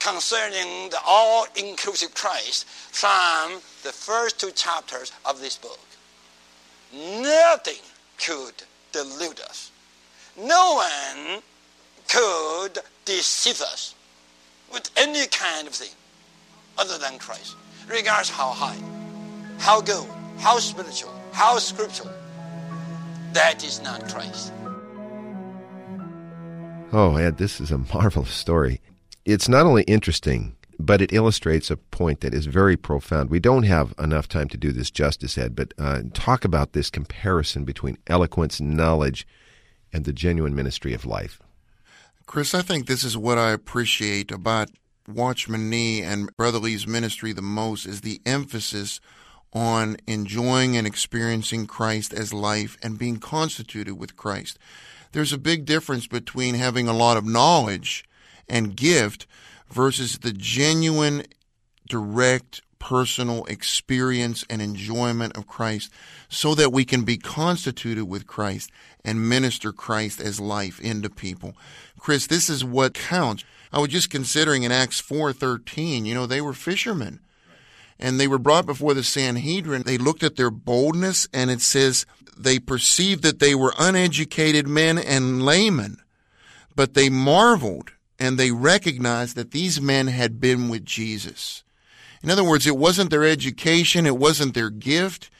concerning 0.00 0.90
the 0.90 0.98
all-inclusive 1.06 2.14
Christ 2.14 2.66
from 2.66 3.60
the 3.82 3.92
first 3.92 4.40
two 4.40 4.50
chapters 4.50 5.12
of 5.24 5.40
this 5.40 5.56
book. 5.56 5.78
Nothing 6.92 7.82
could 8.18 8.54
delude 8.92 9.40
us. 9.40 9.70
No 10.36 10.74
one 10.74 11.42
could 12.08 12.78
deceive 13.04 13.60
us 13.60 13.94
with 14.72 14.90
any 14.96 15.26
kind 15.28 15.68
of 15.68 15.74
thing 15.74 15.94
other 16.78 16.98
than 16.98 17.18
Christ, 17.18 17.56
regardless 17.88 18.30
how 18.30 18.50
high, 18.50 18.78
how 19.58 19.80
good, 19.80 20.08
how 20.38 20.58
spiritual, 20.58 21.14
how 21.32 21.58
scriptural. 21.58 22.10
That 23.32 23.62
is 23.62 23.80
not 23.82 24.08
Christ. 24.08 24.52
Oh, 26.92 27.16
Ed, 27.16 27.38
this 27.38 27.60
is 27.60 27.70
a 27.70 27.78
marvelous 27.78 28.30
story. 28.30 28.80
It's 29.24 29.48
not 29.48 29.66
only 29.66 29.82
interesting, 29.82 30.56
but 30.78 31.02
it 31.02 31.12
illustrates 31.12 31.70
a 31.70 31.76
point 31.76 32.20
that 32.20 32.32
is 32.32 32.46
very 32.46 32.76
profound. 32.76 33.30
We 33.30 33.40
don't 33.40 33.64
have 33.64 33.94
enough 33.98 34.28
time 34.28 34.48
to 34.48 34.56
do 34.56 34.72
this 34.72 34.90
justice, 34.90 35.36
Ed, 35.36 35.54
but 35.54 35.74
uh, 35.78 36.02
talk 36.14 36.44
about 36.44 36.72
this 36.72 36.90
comparison 36.90 37.64
between 37.64 37.98
eloquence, 38.06 38.60
knowledge, 38.60 39.26
and 39.92 40.04
the 40.04 40.12
genuine 40.12 40.54
ministry 40.54 40.94
of 40.94 41.04
life. 41.04 41.40
Chris, 42.26 42.54
I 42.54 42.62
think 42.62 42.86
this 42.86 43.04
is 43.04 43.16
what 43.16 43.38
I 43.38 43.50
appreciate 43.50 44.30
about 44.30 44.70
Watchman 45.06 45.68
Nee 45.68 46.02
and 46.02 46.34
Brother 46.36 46.58
Lee's 46.58 46.86
ministry 46.86 47.32
the 47.32 47.42
most 47.42 47.84
is 47.84 48.00
the 48.00 48.20
emphasis 48.24 49.00
on 49.52 49.96
enjoying 50.06 50.76
and 50.76 50.86
experiencing 50.86 51.66
Christ 51.66 52.12
as 52.12 52.32
life 52.32 52.78
and 52.82 52.98
being 52.98 53.18
constituted 53.18 53.98
with 53.98 54.16
Christ 54.16 54.58
there's 55.12 55.32
a 55.32 55.38
big 55.38 55.64
difference 55.64 56.06
between 56.06 56.54
having 56.54 56.88
a 56.88 56.92
lot 56.92 57.16
of 57.16 57.24
knowledge 57.24 58.04
and 58.50 58.76
gift 58.76 59.26
versus 59.70 60.18
the 60.18 60.32
genuine, 60.32 61.24
direct, 61.88 62.60
personal 62.80 63.44
experience 63.44 64.44
and 64.50 64.60
enjoyment 64.60 65.36
of 65.36 65.46
Christ 65.46 65.92
so 66.28 66.54
that 66.56 66.72
we 66.72 66.84
can 66.84 67.02
be 67.02 67.18
constituted 67.18 68.06
with 68.06 68.26
Christ 68.26 68.72
and 69.04 69.28
minister 69.28 69.70
Christ 69.72 70.20
as 70.20 70.40
life 70.40 70.80
into 70.80 71.08
people. 71.08 71.54
Chris, 71.98 72.26
this 72.26 72.50
is 72.50 72.64
what 72.64 72.94
counts. 72.94 73.44
I 73.72 73.78
was 73.78 73.90
just 73.90 74.10
considering 74.10 74.64
in 74.64 74.72
Acts 74.72 75.00
4:13, 75.00 76.04
you 76.06 76.14
know, 76.14 76.26
they 76.26 76.40
were 76.40 76.54
fishermen 76.54 77.20
and 77.98 78.18
they 78.18 78.26
were 78.26 78.38
brought 78.38 78.66
before 78.66 78.94
the 78.94 79.04
Sanhedrin. 79.04 79.82
They 79.84 79.98
looked 79.98 80.22
at 80.22 80.36
their 80.36 80.50
boldness 80.50 81.28
and 81.32 81.50
it 81.50 81.60
says 81.60 82.06
they 82.36 82.58
perceived 82.58 83.22
that 83.22 83.38
they 83.38 83.54
were 83.54 83.74
uneducated 83.78 84.66
men 84.66 84.96
and 84.98 85.44
laymen, 85.44 85.98
but 86.74 86.94
they 86.94 87.10
marveled 87.10 87.92
and 88.20 88.38
they 88.38 88.50
recognized 88.52 89.34
that 89.34 89.50
these 89.50 89.80
men 89.80 90.06
had 90.06 90.40
been 90.40 90.68
with 90.68 90.84
Jesus. 90.84 91.64
In 92.22 92.30
other 92.30 92.44
words, 92.44 92.66
it 92.66 92.76
wasn't 92.76 93.10
their 93.10 93.24
education, 93.24 94.06
it 94.06 94.18
wasn't 94.18 94.52
their 94.52 94.68
gift, 94.68 95.30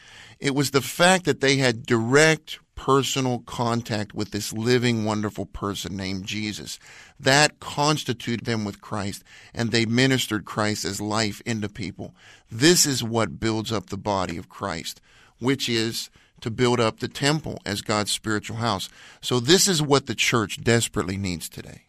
it 0.40 0.54
was 0.54 0.70
the 0.70 0.80
fact 0.80 1.26
that 1.26 1.42
they 1.42 1.58
had 1.58 1.84
direct 1.84 2.58
personal 2.74 3.40
contact 3.40 4.14
with 4.14 4.30
this 4.30 4.54
living, 4.54 5.04
wonderful 5.04 5.44
person 5.44 5.94
named 5.94 6.24
Jesus. 6.24 6.78
That 7.20 7.60
constituted 7.60 8.46
them 8.46 8.64
with 8.64 8.80
Christ, 8.80 9.22
and 9.52 9.70
they 9.70 9.84
ministered 9.84 10.46
Christ 10.46 10.86
as 10.86 10.98
life 10.98 11.42
into 11.44 11.68
people. 11.68 12.14
This 12.50 12.86
is 12.86 13.04
what 13.04 13.38
builds 13.38 13.70
up 13.70 13.90
the 13.90 13.98
body 13.98 14.38
of 14.38 14.48
Christ, 14.48 15.02
which 15.38 15.68
is 15.68 16.08
to 16.40 16.50
build 16.50 16.80
up 16.80 17.00
the 17.00 17.08
temple 17.08 17.58
as 17.66 17.82
God's 17.82 18.10
spiritual 18.10 18.56
house. 18.56 18.88
So 19.20 19.40
this 19.40 19.68
is 19.68 19.82
what 19.82 20.06
the 20.06 20.14
church 20.14 20.64
desperately 20.64 21.18
needs 21.18 21.50
today. 21.50 21.82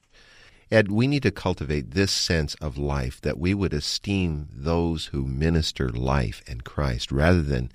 Ed, 0.72 0.90
we 0.90 1.06
need 1.06 1.24
to 1.24 1.32
cultivate 1.32 1.92
this 1.92 2.12
sense 2.12 2.56
of 2.56 2.78
life 2.78 3.20
that 3.22 3.38
we 3.38 3.54
would 3.54 3.74
esteem 3.74 4.48
those 4.54 5.08
who 5.08 5.26
minister 5.26 5.90
life 5.90 6.42
and 6.48 6.64
Christ 6.64 7.12
rather 7.12 7.42
than 7.42 7.72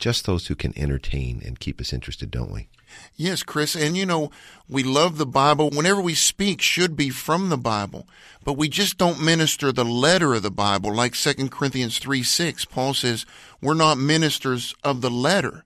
just 0.00 0.26
those 0.26 0.48
who 0.48 0.56
can 0.56 0.76
entertain 0.76 1.40
and 1.44 1.60
keep 1.60 1.80
us 1.80 1.92
interested, 1.92 2.30
don't 2.30 2.50
we? 2.50 2.68
Yes, 3.14 3.44
Chris. 3.44 3.76
And 3.76 3.96
you 3.96 4.04
know, 4.04 4.32
we 4.68 4.82
love 4.82 5.16
the 5.16 5.26
Bible. 5.26 5.70
Whenever 5.70 6.00
we 6.00 6.14
speak 6.14 6.60
should 6.60 6.96
be 6.96 7.10
from 7.10 7.50
the 7.50 7.58
Bible, 7.58 8.08
but 8.42 8.54
we 8.54 8.68
just 8.68 8.98
don't 8.98 9.22
minister 9.22 9.70
the 9.70 9.84
letter 9.84 10.34
of 10.34 10.42
the 10.42 10.50
Bible 10.50 10.92
like 10.92 11.14
2 11.14 11.50
Corinthians 11.50 11.98
3 12.00 12.24
6. 12.24 12.64
Paul 12.64 12.94
says, 12.94 13.26
we're 13.62 13.74
not 13.74 13.96
ministers 13.96 14.74
of 14.82 15.02
the 15.02 15.10
letter 15.10 15.64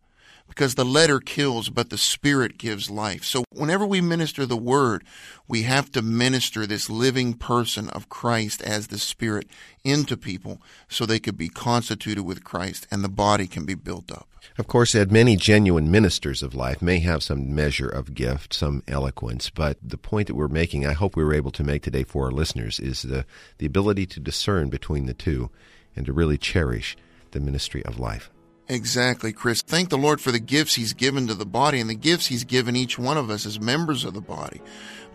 because 0.54 0.76
the 0.76 0.84
letter 0.84 1.18
kills, 1.18 1.68
but 1.68 1.90
the 1.90 1.98
spirit 1.98 2.58
gives 2.58 2.88
life. 2.88 3.24
So 3.24 3.44
whenever 3.50 3.84
we 3.84 4.00
minister 4.00 4.46
the 4.46 4.56
word, 4.56 5.02
we 5.48 5.62
have 5.62 5.90
to 5.92 6.02
minister 6.02 6.64
this 6.64 6.88
living 6.88 7.34
person 7.34 7.88
of 7.90 8.08
Christ 8.08 8.62
as 8.62 8.86
the 8.86 8.98
spirit 8.98 9.48
into 9.82 10.16
people 10.16 10.62
so 10.88 11.04
they 11.04 11.18
could 11.18 11.36
be 11.36 11.48
constituted 11.48 12.22
with 12.22 12.44
Christ 12.44 12.86
and 12.88 13.02
the 13.02 13.08
body 13.08 13.48
can 13.48 13.64
be 13.64 13.74
built 13.74 14.12
up. 14.12 14.28
Of 14.56 14.68
course, 14.68 14.94
Ed, 14.94 15.10
many 15.10 15.34
genuine 15.34 15.90
ministers 15.90 16.40
of 16.40 16.54
life 16.54 16.80
may 16.80 17.00
have 17.00 17.24
some 17.24 17.52
measure 17.52 17.88
of 17.88 18.14
gift, 18.14 18.54
some 18.54 18.84
eloquence, 18.86 19.50
but 19.50 19.78
the 19.82 19.98
point 19.98 20.28
that 20.28 20.36
we're 20.36 20.46
making, 20.46 20.86
I 20.86 20.92
hope 20.92 21.16
we 21.16 21.24
were 21.24 21.34
able 21.34 21.50
to 21.50 21.64
make 21.64 21.82
today 21.82 22.04
for 22.04 22.26
our 22.26 22.30
listeners, 22.30 22.78
is 22.78 23.02
the, 23.02 23.26
the 23.58 23.66
ability 23.66 24.06
to 24.06 24.20
discern 24.20 24.68
between 24.68 25.06
the 25.06 25.14
two 25.14 25.50
and 25.96 26.06
to 26.06 26.12
really 26.12 26.38
cherish 26.38 26.96
the 27.32 27.40
ministry 27.40 27.84
of 27.84 27.98
life. 27.98 28.30
Exactly, 28.68 29.32
Chris. 29.32 29.60
Thank 29.60 29.90
the 29.90 29.98
Lord 29.98 30.20
for 30.20 30.32
the 30.32 30.38
gifts 30.38 30.74
He's 30.74 30.94
given 30.94 31.26
to 31.26 31.34
the 31.34 31.44
body 31.44 31.80
and 31.80 31.90
the 31.90 31.94
gifts 31.94 32.26
He's 32.26 32.44
given 32.44 32.76
each 32.76 32.98
one 32.98 33.18
of 33.18 33.28
us 33.30 33.44
as 33.44 33.60
members 33.60 34.04
of 34.04 34.14
the 34.14 34.20
body. 34.20 34.60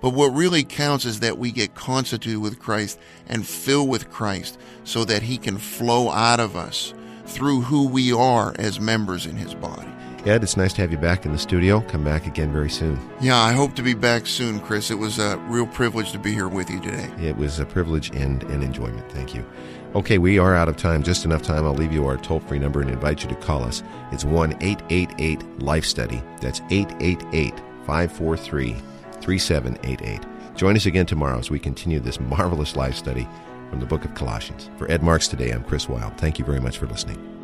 But 0.01 0.11
what 0.11 0.27
really 0.27 0.63
counts 0.63 1.03
is 1.05 1.19
that 1.21 1.37
we 1.37 1.51
get 1.51 1.75
constituted 1.75 2.39
with 2.39 2.59
Christ 2.59 2.99
and 3.27 3.45
fill 3.45 3.87
with 3.87 4.09
Christ 4.09 4.57
so 4.83 5.03
that 5.05 5.23
He 5.23 5.37
can 5.37 5.57
flow 5.57 6.09
out 6.09 6.39
of 6.39 6.55
us 6.55 6.93
through 7.25 7.61
who 7.61 7.87
we 7.87 8.13
are 8.13 8.55
as 8.59 8.79
members 8.79 9.25
in 9.25 9.35
His 9.35 9.55
body. 9.55 9.87
Ed, 10.25 10.43
it's 10.43 10.57
nice 10.57 10.73
to 10.73 10.81
have 10.81 10.91
you 10.91 10.97
back 10.97 11.25
in 11.25 11.31
the 11.31 11.37
studio. 11.37 11.79
Come 11.81 12.03
back 12.03 12.27
again 12.27 12.51
very 12.51 12.69
soon. 12.69 12.99
Yeah, 13.21 13.37
I 13.37 13.53
hope 13.53 13.73
to 13.75 13.81
be 13.81 13.93
back 13.93 14.27
soon, 14.27 14.59
Chris. 14.59 14.91
It 14.91 14.95
was 14.95 15.17
a 15.17 15.37
real 15.47 15.65
privilege 15.65 16.11
to 16.11 16.19
be 16.19 16.33
here 16.33 16.49
with 16.49 16.69
you 16.69 16.81
today. 16.81 17.09
It 17.21 17.37
was 17.37 17.59
a 17.59 17.65
privilege 17.65 18.11
and 18.13 18.43
an 18.43 18.61
enjoyment. 18.61 19.09
Thank 19.11 19.33
you. 19.33 19.45
Okay, 19.95 20.19
we 20.19 20.37
are 20.37 20.53
out 20.53 20.69
of 20.69 20.77
time. 20.77 21.01
Just 21.01 21.25
enough 21.25 21.41
time. 21.41 21.65
I'll 21.65 21.73
leave 21.73 21.91
you 21.91 22.05
our 22.05 22.17
toll 22.17 22.41
free 22.41 22.59
number 22.59 22.79
and 22.79 22.91
invite 22.91 23.23
you 23.23 23.29
to 23.29 23.35
call 23.35 23.63
us. 23.63 23.81
It's 24.11 24.23
1 24.23 24.57
888 24.61 25.63
Life 25.63 25.83
Study. 25.83 26.21
That's 26.41 26.61
888 26.69 27.55
543 27.87 28.75
3788. 29.19 30.55
Join 30.55 30.75
us 30.75 30.85
again 30.85 31.07
tomorrow 31.07 31.39
as 31.39 31.49
we 31.49 31.57
continue 31.57 31.99
this 31.99 32.19
marvelous 32.19 32.75
life 32.75 32.95
study 32.95 33.27
from 33.71 33.79
the 33.79 33.85
book 33.87 34.05
of 34.05 34.13
Colossians. 34.13 34.69
For 34.77 34.89
Ed 34.91 35.01
Marks 35.01 35.27
today, 35.27 35.49
I'm 35.49 35.63
Chris 35.63 35.89
Wild. 35.89 36.15
Thank 36.17 36.37
you 36.37 36.45
very 36.45 36.59
much 36.59 36.77
for 36.77 36.85
listening. 36.85 37.38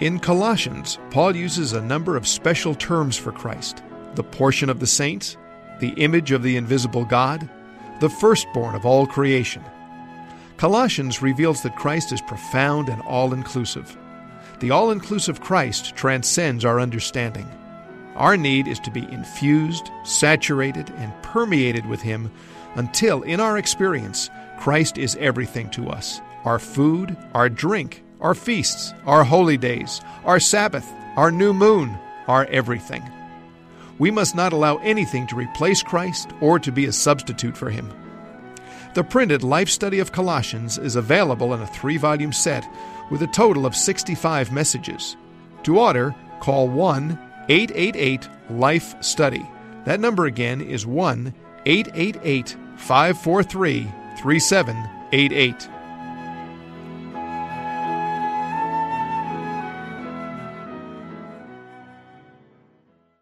In 0.00 0.20
Colossians, 0.20 0.96
Paul 1.10 1.34
uses 1.34 1.72
a 1.72 1.82
number 1.82 2.16
of 2.16 2.24
special 2.24 2.72
terms 2.76 3.16
for 3.16 3.32
Christ 3.32 3.82
the 4.14 4.22
portion 4.22 4.70
of 4.70 4.78
the 4.78 4.86
saints, 4.86 5.36
the 5.80 5.90
image 5.90 6.30
of 6.30 6.42
the 6.42 6.56
invisible 6.56 7.04
God, 7.04 7.48
the 8.00 8.08
firstborn 8.08 8.74
of 8.74 8.86
all 8.86 9.06
creation. 9.06 9.62
Colossians 10.56 11.20
reveals 11.20 11.62
that 11.62 11.76
Christ 11.76 12.12
is 12.12 12.20
profound 12.20 12.88
and 12.88 13.02
all 13.02 13.32
inclusive. 13.32 13.96
The 14.60 14.70
all 14.70 14.90
inclusive 14.90 15.40
Christ 15.40 15.96
transcends 15.96 16.64
our 16.64 16.80
understanding. 16.80 17.48
Our 18.14 18.36
need 18.36 18.66
is 18.68 18.80
to 18.80 18.90
be 18.90 19.02
infused, 19.12 19.90
saturated, 20.04 20.90
and 20.96 21.12
permeated 21.22 21.86
with 21.86 22.02
Him 22.02 22.30
until, 22.76 23.22
in 23.22 23.40
our 23.40 23.58
experience, 23.58 24.30
Christ 24.58 24.96
is 24.96 25.16
everything 25.20 25.70
to 25.70 25.88
us 25.88 26.20
our 26.44 26.58
food, 26.58 27.16
our 27.34 27.48
drink, 27.48 28.04
our 28.20 28.34
feasts, 28.34 28.92
our 29.06 29.24
holy 29.24 29.56
days, 29.56 30.00
our 30.24 30.40
Sabbath, 30.40 30.86
our 31.16 31.30
new 31.30 31.52
moon, 31.52 31.98
our 32.26 32.44
everything. 32.46 33.02
We 33.98 34.10
must 34.10 34.36
not 34.36 34.52
allow 34.52 34.76
anything 34.78 35.26
to 35.28 35.36
replace 35.36 35.82
Christ 35.82 36.30
or 36.40 36.58
to 36.58 36.70
be 36.70 36.86
a 36.86 36.92
substitute 36.92 37.56
for 37.56 37.70
Him. 37.70 37.92
The 38.94 39.04
printed 39.04 39.42
Life 39.42 39.68
Study 39.68 39.98
of 39.98 40.12
Colossians 40.12 40.78
is 40.78 40.96
available 40.96 41.54
in 41.54 41.60
a 41.60 41.66
three 41.66 41.96
volume 41.96 42.32
set 42.32 42.66
with 43.10 43.22
a 43.22 43.26
total 43.28 43.66
of 43.66 43.76
65 43.76 44.52
messages. 44.52 45.16
To 45.64 45.78
order, 45.78 46.14
call 46.40 46.68
1 46.68 47.18
888 47.48 48.28
Life 48.50 49.02
Study. 49.02 49.48
That 49.84 50.00
number 50.00 50.26
again 50.26 50.60
is 50.60 50.86
1 50.86 51.34
888 51.66 52.56
543 52.76 53.92
3788. 54.18 55.68